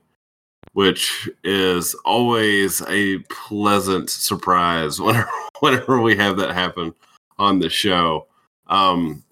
which 0.72 1.30
is 1.44 1.94
always 2.04 2.82
a 2.88 3.18
pleasant 3.30 4.10
surprise 4.10 5.00
whenever 5.00 5.30
whenever 5.60 6.00
we 6.00 6.16
have 6.16 6.38
that 6.38 6.54
happen 6.54 6.92
on 7.38 7.60
the 7.60 7.70
show. 7.70 8.26
Um, 8.66 9.22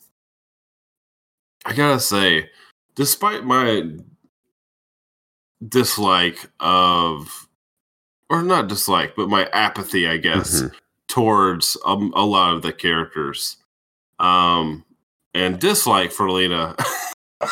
I 1.66 1.72
gotta 1.72 1.98
say, 1.98 2.50
despite 2.94 3.44
my 3.44 3.98
dislike 5.68 6.48
of, 6.60 7.48
or 8.28 8.42
not 8.42 8.68
dislike, 8.68 9.14
but 9.16 9.28
my 9.28 9.46
apathy, 9.52 10.06
I 10.08 10.16
guess 10.16 10.62
Mhm. 10.62 10.72
towards 11.08 11.76
um, 11.84 12.12
a 12.14 12.24
lot 12.24 12.54
of 12.54 12.62
the 12.62 12.72
characters 12.72 13.56
um 14.20 14.84
and 15.32 15.58
dislike 15.58 16.12
for 16.12 16.30
lena 16.30 16.76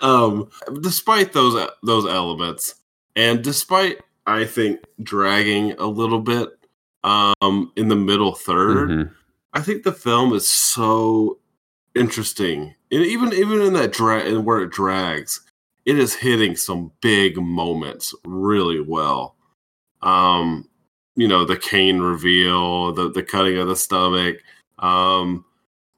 um 0.00 0.48
despite 0.80 1.32
those 1.32 1.68
those 1.82 2.06
elements 2.06 2.74
and 3.16 3.44
despite 3.44 4.00
i 4.26 4.44
think 4.44 4.80
dragging 5.02 5.72
a 5.72 5.86
little 5.86 6.20
bit 6.20 6.48
um 7.04 7.70
in 7.76 7.88
the 7.88 7.96
middle 7.96 8.32
3rd 8.34 8.88
Mhm. 8.88 9.10
i 9.52 9.60
think 9.60 9.82
the 9.82 9.92
film 9.92 10.32
is 10.32 10.48
so 10.50 11.38
interesting 11.94 12.74
and 12.90 13.04
even 13.04 13.32
even 13.32 13.60
in 13.60 13.72
that 13.74 13.92
drag 13.92 14.26
and 14.26 14.44
where 14.44 14.60
it 14.60 14.70
drags 14.70 15.40
it 15.84 15.98
is 15.98 16.14
hitting 16.14 16.56
some 16.56 16.92
big 17.00 17.36
moments 17.36 18.14
really 18.24 18.80
well. 18.80 19.36
Um 20.02 20.68
you 21.14 21.28
know 21.28 21.44
the 21.44 21.56
Kane 21.56 22.00
reveal 22.00 22.92
the 22.92 23.10
the 23.10 23.22
cutting 23.22 23.58
of 23.58 23.68
the 23.68 23.76
stomach 23.76 24.38
um 24.78 25.44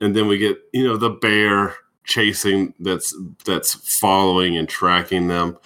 and 0.00 0.14
then 0.14 0.26
we 0.26 0.38
get 0.38 0.58
you 0.72 0.84
know 0.84 0.96
the 0.96 1.10
bear 1.10 1.74
chasing 2.04 2.74
that's 2.80 3.16
that's 3.44 3.74
following 3.98 4.56
and 4.56 4.68
tracking 4.68 5.28
them. 5.28 5.56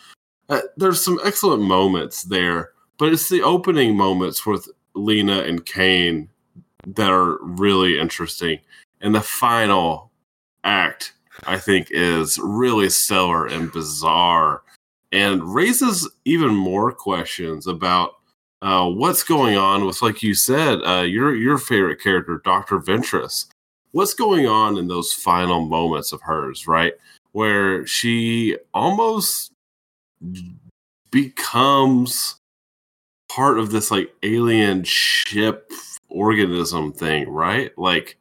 Uh, 0.48 0.60
there's 0.76 1.02
some 1.02 1.18
excellent 1.24 1.62
moments 1.62 2.22
there 2.24 2.70
but 2.98 3.12
it's 3.12 3.28
the 3.28 3.42
opening 3.42 3.96
moments 3.96 4.44
with 4.46 4.68
lena 4.94 5.40
and 5.40 5.64
kane 5.64 6.28
that 6.86 7.10
are 7.10 7.38
really 7.42 7.98
interesting. 7.98 8.60
And 9.00 9.14
the 9.14 9.20
final 9.20 10.10
act 10.64 11.14
i 11.46 11.56
think 11.56 11.88
is 11.90 12.38
really 12.42 12.88
stellar 12.88 13.46
and 13.46 13.72
bizarre 13.72 14.62
and 15.12 15.54
raises 15.54 16.08
even 16.24 16.54
more 16.54 16.92
questions 16.92 17.66
about 17.66 18.18
uh, 18.60 18.88
what's 18.88 19.22
going 19.22 19.56
on 19.56 19.84
with, 19.84 20.02
like 20.02 20.22
you 20.22 20.34
said, 20.34 20.80
uh, 20.84 21.02
your 21.02 21.34
your 21.34 21.58
favorite 21.58 22.00
character, 22.00 22.40
Doctor 22.44 22.78
Ventress. 22.78 23.46
What's 23.92 24.14
going 24.14 24.46
on 24.46 24.76
in 24.76 24.88
those 24.88 25.12
final 25.12 25.64
moments 25.64 26.12
of 26.12 26.20
hers, 26.22 26.66
right, 26.66 26.94
where 27.32 27.86
she 27.86 28.56
almost 28.74 29.52
becomes 31.10 32.36
part 33.30 33.58
of 33.58 33.70
this 33.70 33.90
like 33.90 34.12
alien 34.22 34.82
ship 34.84 35.70
organism 36.08 36.92
thing, 36.92 37.28
right? 37.30 37.76
Like, 37.78 38.18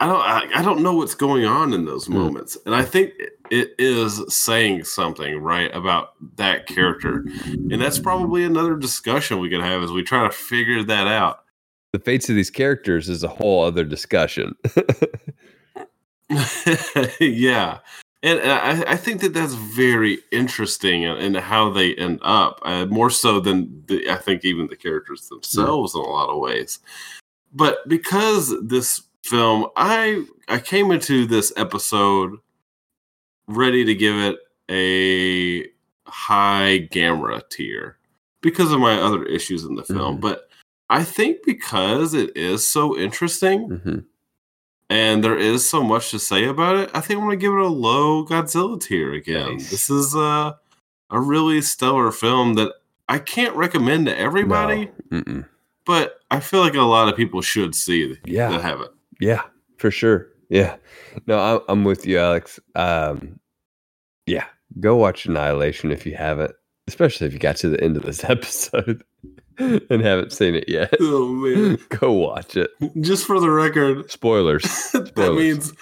I 0.00 0.06
don't, 0.06 0.20
I, 0.20 0.48
I 0.56 0.62
don't 0.62 0.82
know 0.82 0.94
what's 0.94 1.14
going 1.14 1.44
on 1.44 1.74
in 1.74 1.84
those 1.84 2.06
Hmm. 2.06 2.14
moments, 2.14 2.56
and 2.66 2.74
I 2.74 2.82
think 2.82 3.12
it- 3.50 3.74
is 3.78 4.22
saying 4.28 4.84
something, 4.84 5.38
right, 5.38 5.74
about 5.74 6.14
that 6.36 6.66
character, 6.66 7.24
and 7.70 7.80
that's 7.80 7.98
probably 7.98 8.44
another 8.44 8.76
discussion 8.76 9.40
we 9.40 9.50
could 9.50 9.60
have 9.60 9.82
as 9.82 9.90
we 9.92 10.02
try 10.02 10.22
to 10.26 10.30
figure 10.34 10.82
that 10.84 11.06
out. 11.06 11.40
The 11.92 11.98
fates 11.98 12.28
of 12.30 12.36
these 12.36 12.50
characters 12.50 13.08
is 13.08 13.24
a 13.24 13.28
whole 13.28 13.64
other 13.64 13.84
discussion. 13.84 14.54
yeah, 17.20 17.78
and 18.22 18.40
I, 18.40 18.92
I 18.92 18.96
think 18.96 19.20
that 19.22 19.34
that's 19.34 19.54
very 19.54 20.18
interesting 20.30 21.02
in, 21.02 21.16
in 21.18 21.34
how 21.34 21.70
they 21.70 21.94
end 21.96 22.20
up, 22.22 22.60
uh, 22.62 22.86
more 22.86 23.10
so 23.10 23.40
than 23.40 23.82
the, 23.86 24.08
I 24.08 24.16
think 24.16 24.44
even 24.44 24.68
the 24.68 24.76
characters 24.76 25.28
themselves 25.28 25.94
in 25.94 26.00
a 26.00 26.04
lot 26.04 26.30
of 26.30 26.38
ways. 26.38 26.78
But 27.52 27.88
because 27.88 28.54
this 28.62 29.02
film, 29.24 29.66
I 29.76 30.24
I 30.48 30.58
came 30.58 30.90
into 30.90 31.26
this 31.26 31.52
episode 31.56 32.38
ready 33.46 33.84
to 33.84 33.94
give 33.94 34.16
it 34.16 34.36
a 34.70 35.66
high 36.10 36.78
gamma 36.90 37.42
tier 37.50 37.98
because 38.40 38.72
of 38.72 38.80
my 38.80 38.94
other 39.00 39.24
issues 39.26 39.64
in 39.64 39.74
the 39.74 39.84
film, 39.84 40.18
Mhm. 40.18 40.20
but. 40.20 40.46
I 40.92 41.04
think 41.04 41.44
because 41.44 42.14
it 42.14 42.36
is 42.36 42.66
so 42.66 42.98
interesting, 42.98 43.68
Mhm. 43.68 44.04
and 44.88 45.22
there 45.22 45.38
is 45.38 45.68
so 45.70 45.84
much 45.84 46.10
to 46.10 46.18
say 46.18 46.46
about 46.46 46.74
it. 46.78 46.90
I 46.92 47.00
think 47.00 47.20
I'm 47.20 47.26
gonna 47.26 47.36
give 47.36 47.52
it 47.52 47.60
a 47.60 47.68
low 47.68 48.24
Godzilla 48.26 48.80
tier 48.80 49.12
again. 49.12 49.52
Nice. 49.52 49.70
This 49.70 49.88
is 49.88 50.16
a 50.16 50.58
a 51.10 51.20
really 51.20 51.60
stellar 51.60 52.10
film 52.10 52.54
that 52.54 52.72
I 53.08 53.20
can't 53.20 53.54
recommend 53.54 54.06
to 54.06 54.18
everybody, 54.18 54.90
No. 55.12 55.44
But 55.84 56.18
I 56.28 56.40
feel 56.40 56.58
like 56.58 56.74
a 56.74 56.82
lot 56.82 57.08
of 57.08 57.14
people 57.16 57.40
should 57.40 57.76
see 57.76 58.16
Yeah. 58.24 58.48
that 58.50 58.60
have 58.62 58.80
it. 58.80 58.90
Yeah, 59.20 59.42
for 59.78 59.90
sure. 59.90 60.28
Yeah. 60.48 60.76
No, 61.26 61.38
I'm, 61.38 61.60
I'm 61.68 61.84
with 61.84 62.06
you, 62.06 62.18
Alex. 62.18 62.58
Um, 62.74 63.38
yeah, 64.26 64.44
go 64.80 64.96
watch 64.96 65.26
Annihilation 65.26 65.90
if 65.92 66.04
you 66.06 66.14
haven't, 66.16 66.52
especially 66.88 67.26
if 67.26 67.32
you 67.32 67.38
got 67.38 67.56
to 67.56 67.68
the 67.68 67.82
end 67.82 67.96
of 67.96 68.02
this 68.04 68.24
episode 68.28 69.02
and 69.58 70.00
haven't 70.02 70.32
seen 70.32 70.54
it 70.54 70.68
yet. 70.68 70.94
Oh 71.00 71.28
man! 71.28 71.78
go 72.00 72.12
watch 72.12 72.56
it. 72.56 72.70
Just 73.00 73.26
for 73.26 73.38
the 73.40 73.50
record, 73.50 74.10
Spoilers. 74.10 74.62
that 74.92 75.34
means 75.36 75.72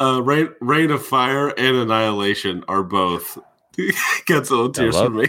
uh, 0.00 0.20
Reign, 0.22 0.50
Reign 0.60 0.90
of 0.90 1.04
Fire 1.04 1.48
and 1.48 1.76
Annihilation 1.76 2.64
are 2.68 2.82
both 2.82 3.38
Godzilla 4.26 4.72
tiers 4.74 4.96
for 4.96 5.04
love 5.04 5.12
me. 5.14 5.28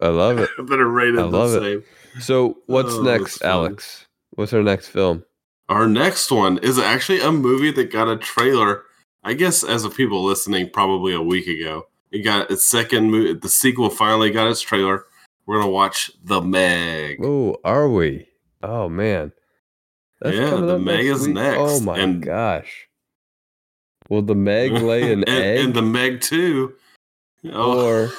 I 0.00 0.08
love 0.08 0.38
it. 0.38 0.48
I 0.58 0.62
better 0.62 0.88
rate 0.88 1.14
it 1.14 1.18
I 1.18 1.22
the 1.22 1.28
love 1.28 1.54
it. 1.54 1.60
same. 1.60 1.84
So, 2.20 2.58
what's 2.66 2.94
Oh, 2.94 3.02
next. 3.02 3.42
Alex? 3.42 4.06
What's 4.30 4.52
our 4.52 4.62
next 4.62 4.88
film? 4.88 5.24
Our 5.68 5.86
next 5.86 6.30
one 6.30 6.58
is 6.58 6.78
actually 6.78 7.20
a 7.20 7.30
movie 7.32 7.70
that 7.72 7.90
got 7.90 8.08
a 8.08 8.16
trailer. 8.16 8.84
I 9.22 9.34
guess 9.34 9.62
as 9.62 9.84
of 9.84 9.94
people 9.96 10.24
listening, 10.24 10.70
probably 10.70 11.12
a 11.14 11.20
week 11.20 11.46
ago. 11.46 11.88
It 12.10 12.22
got 12.22 12.50
its 12.50 12.64
second 12.64 13.10
movie. 13.10 13.34
The 13.34 13.48
sequel 13.50 13.90
finally 13.90 14.30
got 14.30 14.48
its 14.50 14.62
trailer. 14.62 15.04
We're 15.46 15.58
gonna 15.60 15.70
watch 15.70 16.10
The 16.24 16.40
Meg. 16.40 17.18
Oh, 17.22 17.56
are 17.64 17.88
we? 17.88 18.28
Oh 18.62 18.88
man. 18.88 19.32
Yeah, 20.24 20.56
the 20.56 20.78
Meg 20.78 21.04
is 21.06 21.26
week. 21.26 21.34
next, 21.34 21.58
Oh 21.60 21.80
my 21.80 21.98
and- 21.98 22.22
gosh. 22.22 22.88
Will 24.08 24.22
the 24.22 24.34
Meg 24.34 24.72
lay 24.82 25.12
an 25.12 25.24
and, 25.24 25.28
egg? 25.28 25.64
and 25.66 25.74
the 25.74 25.82
Meg 25.82 26.20
too. 26.22 26.74
Oh, 27.52 27.86
or 27.86 28.10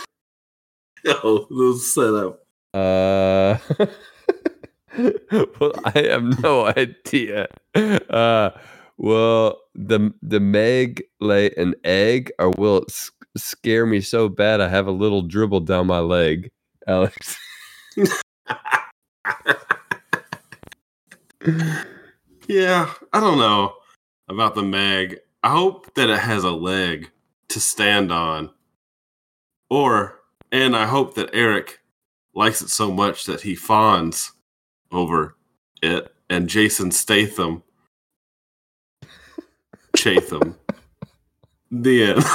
oh, 1.23 1.47
the 1.49 1.79
setup. 1.79 2.45
Uh, 2.73 3.85
well, 5.59 5.73
I 5.85 5.91
have 6.09 6.23
no 6.43 6.65
idea. 6.77 7.47
Uh, 7.75 8.51
the 9.75 10.13
the 10.21 10.39
Meg 10.39 11.03
lay 11.19 11.51
an 11.57 11.75
egg, 11.83 12.31
or 12.39 12.51
will 12.51 12.77
it 12.79 12.89
s- 12.89 13.11
scare 13.37 13.85
me 13.85 14.01
so 14.01 14.29
bad 14.29 14.61
I 14.61 14.67
have 14.69 14.87
a 14.87 14.91
little 14.91 15.21
dribble 15.21 15.61
down 15.61 15.87
my 15.87 15.99
leg, 15.99 16.51
Alex? 16.87 17.37
Yeah, 22.47 22.91
I 23.13 23.19
don't 23.19 23.37
know 23.37 23.75
about 24.27 24.55
the 24.55 24.63
Meg. 24.63 25.19
I 25.43 25.51
hope 25.51 25.93
that 25.93 26.09
it 26.09 26.19
has 26.19 26.43
a 26.43 26.51
leg 26.51 27.11
to 27.49 27.59
stand 27.59 28.11
on. 28.11 28.49
Or, 29.69 30.19
and 30.51 30.75
I 30.75 30.87
hope 30.87 31.13
that 31.15 31.29
Eric 31.33 31.79
likes 32.33 32.61
it 32.61 32.69
so 32.69 32.91
much 32.91 33.25
that 33.25 33.41
he 33.41 33.55
fawns 33.55 34.31
over 34.91 35.35
it 35.81 36.13
and 36.29 36.47
Jason 36.49 36.91
Statham 36.91 37.63
Chatham. 39.95 40.55
the 41.71 42.03
end. 42.03 42.23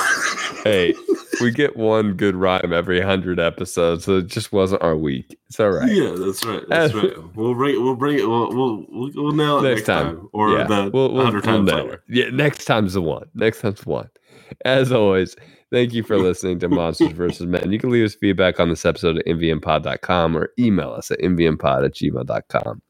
Hey, 0.65 0.95
we 1.43 1.51
get 1.51 1.77
one 1.77 2.15
good 2.15 2.35
rhyme 2.37 2.73
every 2.73 2.99
hundred 2.99 3.39
episodes, 3.39 4.05
so 4.05 4.17
it 4.17 4.29
just 4.29 4.51
wasn't 4.51 4.81
our 4.81 4.97
week. 4.97 5.39
It's 5.49 5.61
all 5.61 5.69
right. 5.73 5.93
Yeah, 5.93 6.15
that's 6.17 6.43
right. 6.43 6.63
That's 6.71 6.95
right. 6.95 7.13
We'll 7.37 7.53
bring 7.55 7.75
it. 7.75 7.79
We'll 7.83 7.97
bring 7.97 8.19
it. 8.19 8.27
We'll 8.27 8.49
we'll 8.49 8.87
we'll, 8.89 9.11
we'll 9.15 9.33
nail 9.33 9.59
it 9.59 9.63
Next 9.69 9.81
next, 9.81 9.87
time. 9.89 10.17
time. 10.17 10.29
or 10.33 10.53
yeah, 10.53 10.65
the 10.65 10.91
we'll, 10.91 11.13
we'll, 11.13 11.23
hundred 11.23 11.45
we'll 11.45 11.57
times 11.57 11.71
nail 11.71 11.85
later. 11.85 12.03
Yeah, 12.09 12.31
next 12.31 12.65
time's 12.65 12.95
the 12.95 13.03
one. 13.03 13.27
Next 13.35 13.61
time's 13.61 13.83
the 13.83 13.91
one. 13.91 14.09
As 14.65 14.91
always, 14.91 15.37
thank 15.75 15.93
you 15.93 16.05
for 16.05 16.17
listening 16.17 16.61
to 16.61 16.69
Monsters 16.69 17.11
vs. 17.13 17.47
Men. 17.49 17.73
You 17.73 17.81
can 17.81 17.91
leave 17.91 18.05
us 18.05 18.15
feedback 18.15 18.61
on 18.61 18.69
this 18.69 18.87
episode 18.87 19.19
at 19.19 19.27
mvmpod.com 19.27 20.37
or 20.37 20.51
email 20.57 20.93
us 20.93 21.11
at 21.11 21.19
mvmpod 21.19 21.85
at 21.85 21.95
gmail.com. 21.95 22.81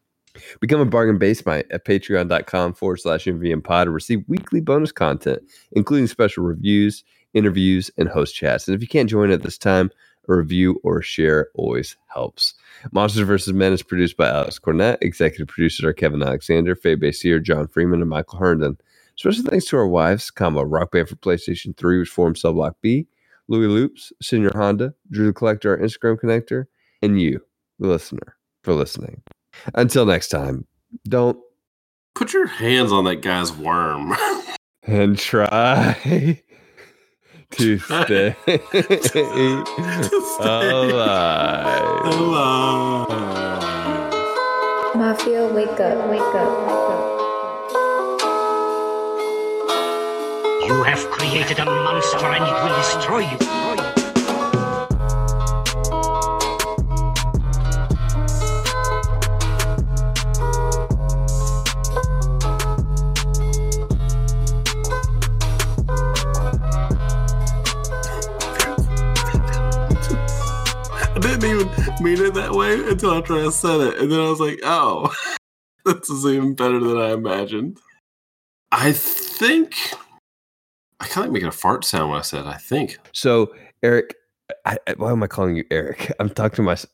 Become 0.60 0.80
a 0.80 0.84
bargain 0.84 1.16
basement 1.16 1.66
at 1.70 1.86
patreon.com 1.86 2.74
forward 2.74 2.98
slash 2.98 3.24
mvmpod 3.24 3.84
to 3.84 3.90
receive 3.90 4.22
weekly 4.28 4.60
bonus 4.60 4.92
content, 4.92 5.40
including 5.72 6.08
special 6.08 6.44
reviews, 6.44 7.04
interviews, 7.32 7.90
and 7.96 8.08
host 8.08 8.34
chats. 8.34 8.68
And 8.68 8.74
if 8.74 8.82
you 8.82 8.88
can't 8.88 9.08
join 9.08 9.30
at 9.30 9.42
this 9.42 9.56
time, 9.56 9.90
a 10.28 10.34
review 10.34 10.78
or 10.82 10.98
a 10.98 11.02
share 11.02 11.48
always 11.54 11.96
helps. 12.08 12.52
Monsters 12.92 13.26
vs. 13.26 13.54
Men 13.54 13.72
is 13.72 13.82
produced 13.82 14.18
by 14.18 14.28
Alex 14.28 14.58
Cornett. 14.58 14.98
Executive 15.00 15.48
producers 15.48 15.86
are 15.86 15.94
Kevin 15.94 16.22
Alexander, 16.22 16.74
Faye 16.74 16.96
Basier, 16.96 17.40
John 17.40 17.66
Freeman, 17.66 18.02
and 18.02 18.10
Michael 18.10 18.38
Herndon. 18.38 18.76
Special 19.16 19.44
thanks 19.44 19.66
to 19.66 19.76
our 19.76 19.86
wives, 19.86 20.30
comma, 20.30 20.64
Rock 20.64 20.92
Band 20.92 21.08
for 21.08 21.16
PlayStation 21.16 21.76
3, 21.76 21.98
which 22.00 22.08
formed 22.08 22.36
Cell 22.38 22.52
Block 22.52 22.76
B, 22.82 23.06
Louis 23.48 23.68
Loops, 23.68 24.12
Senior 24.20 24.50
Honda, 24.54 24.94
Drew 25.10 25.26
the 25.26 25.32
Collector, 25.32 25.70
our 25.70 25.78
Instagram 25.78 26.18
connector, 26.18 26.64
and 27.02 27.20
you, 27.20 27.40
the 27.78 27.88
listener, 27.88 28.36
for 28.62 28.74
listening. 28.74 29.22
Until 29.74 30.04
next 30.04 30.28
time, 30.28 30.66
don't 31.08 31.38
Put 32.14 32.32
your 32.32 32.46
hands 32.46 32.92
on 32.92 33.04
that 33.06 33.22
guy's 33.22 33.50
worm. 33.52 34.14
and 34.84 35.18
try 35.18 35.98
to 37.50 37.78
stay 37.80 38.36
alive. 40.40 42.04
Alive. 42.14 43.08
Mafia, 44.94 45.48
wake 45.52 45.80
up, 45.80 46.08
wake 46.08 46.20
up, 46.20 46.83
You 50.66 50.82
have 50.82 51.10
created 51.10 51.58
a 51.58 51.66
monster 51.66 52.24
and 52.24 52.42
it 52.42 52.54
will 52.62 52.74
destroy 52.74 53.18
you. 53.18 53.36
I 71.06 71.18
didn't 71.20 71.44
even 71.44 71.68
mean 72.02 72.24
it 72.24 72.32
that 72.32 72.52
way 72.52 72.72
until 72.88 73.12
after 73.12 73.34
I 73.34 73.50
said 73.50 73.80
it, 73.80 73.98
and 73.98 74.10
then 74.10 74.18
I 74.18 74.30
was 74.30 74.40
like, 74.40 74.60
"Oh, 74.62 75.14
this 75.84 76.08
is 76.08 76.24
even 76.24 76.54
better 76.54 76.80
than 76.80 76.96
I 76.96 77.12
imagined." 77.12 77.80
I 78.72 78.92
think 78.92 79.74
I 81.04 81.08
kind 81.08 81.26
of 81.26 81.32
making 81.32 81.48
a 81.48 81.52
fart 81.52 81.84
sound 81.84 82.10
when 82.10 82.18
I 82.18 82.22
said 82.22 82.46
"I 82.46 82.56
think." 82.56 82.98
So, 83.12 83.54
Eric, 83.82 84.14
I- 84.64 84.78
why 84.96 85.12
am 85.12 85.22
I 85.22 85.26
calling 85.26 85.54
you 85.56 85.64
Eric? 85.70 86.10
I'm 86.20 86.30
talking 86.30 86.56
to 86.56 86.62
my 86.62 86.74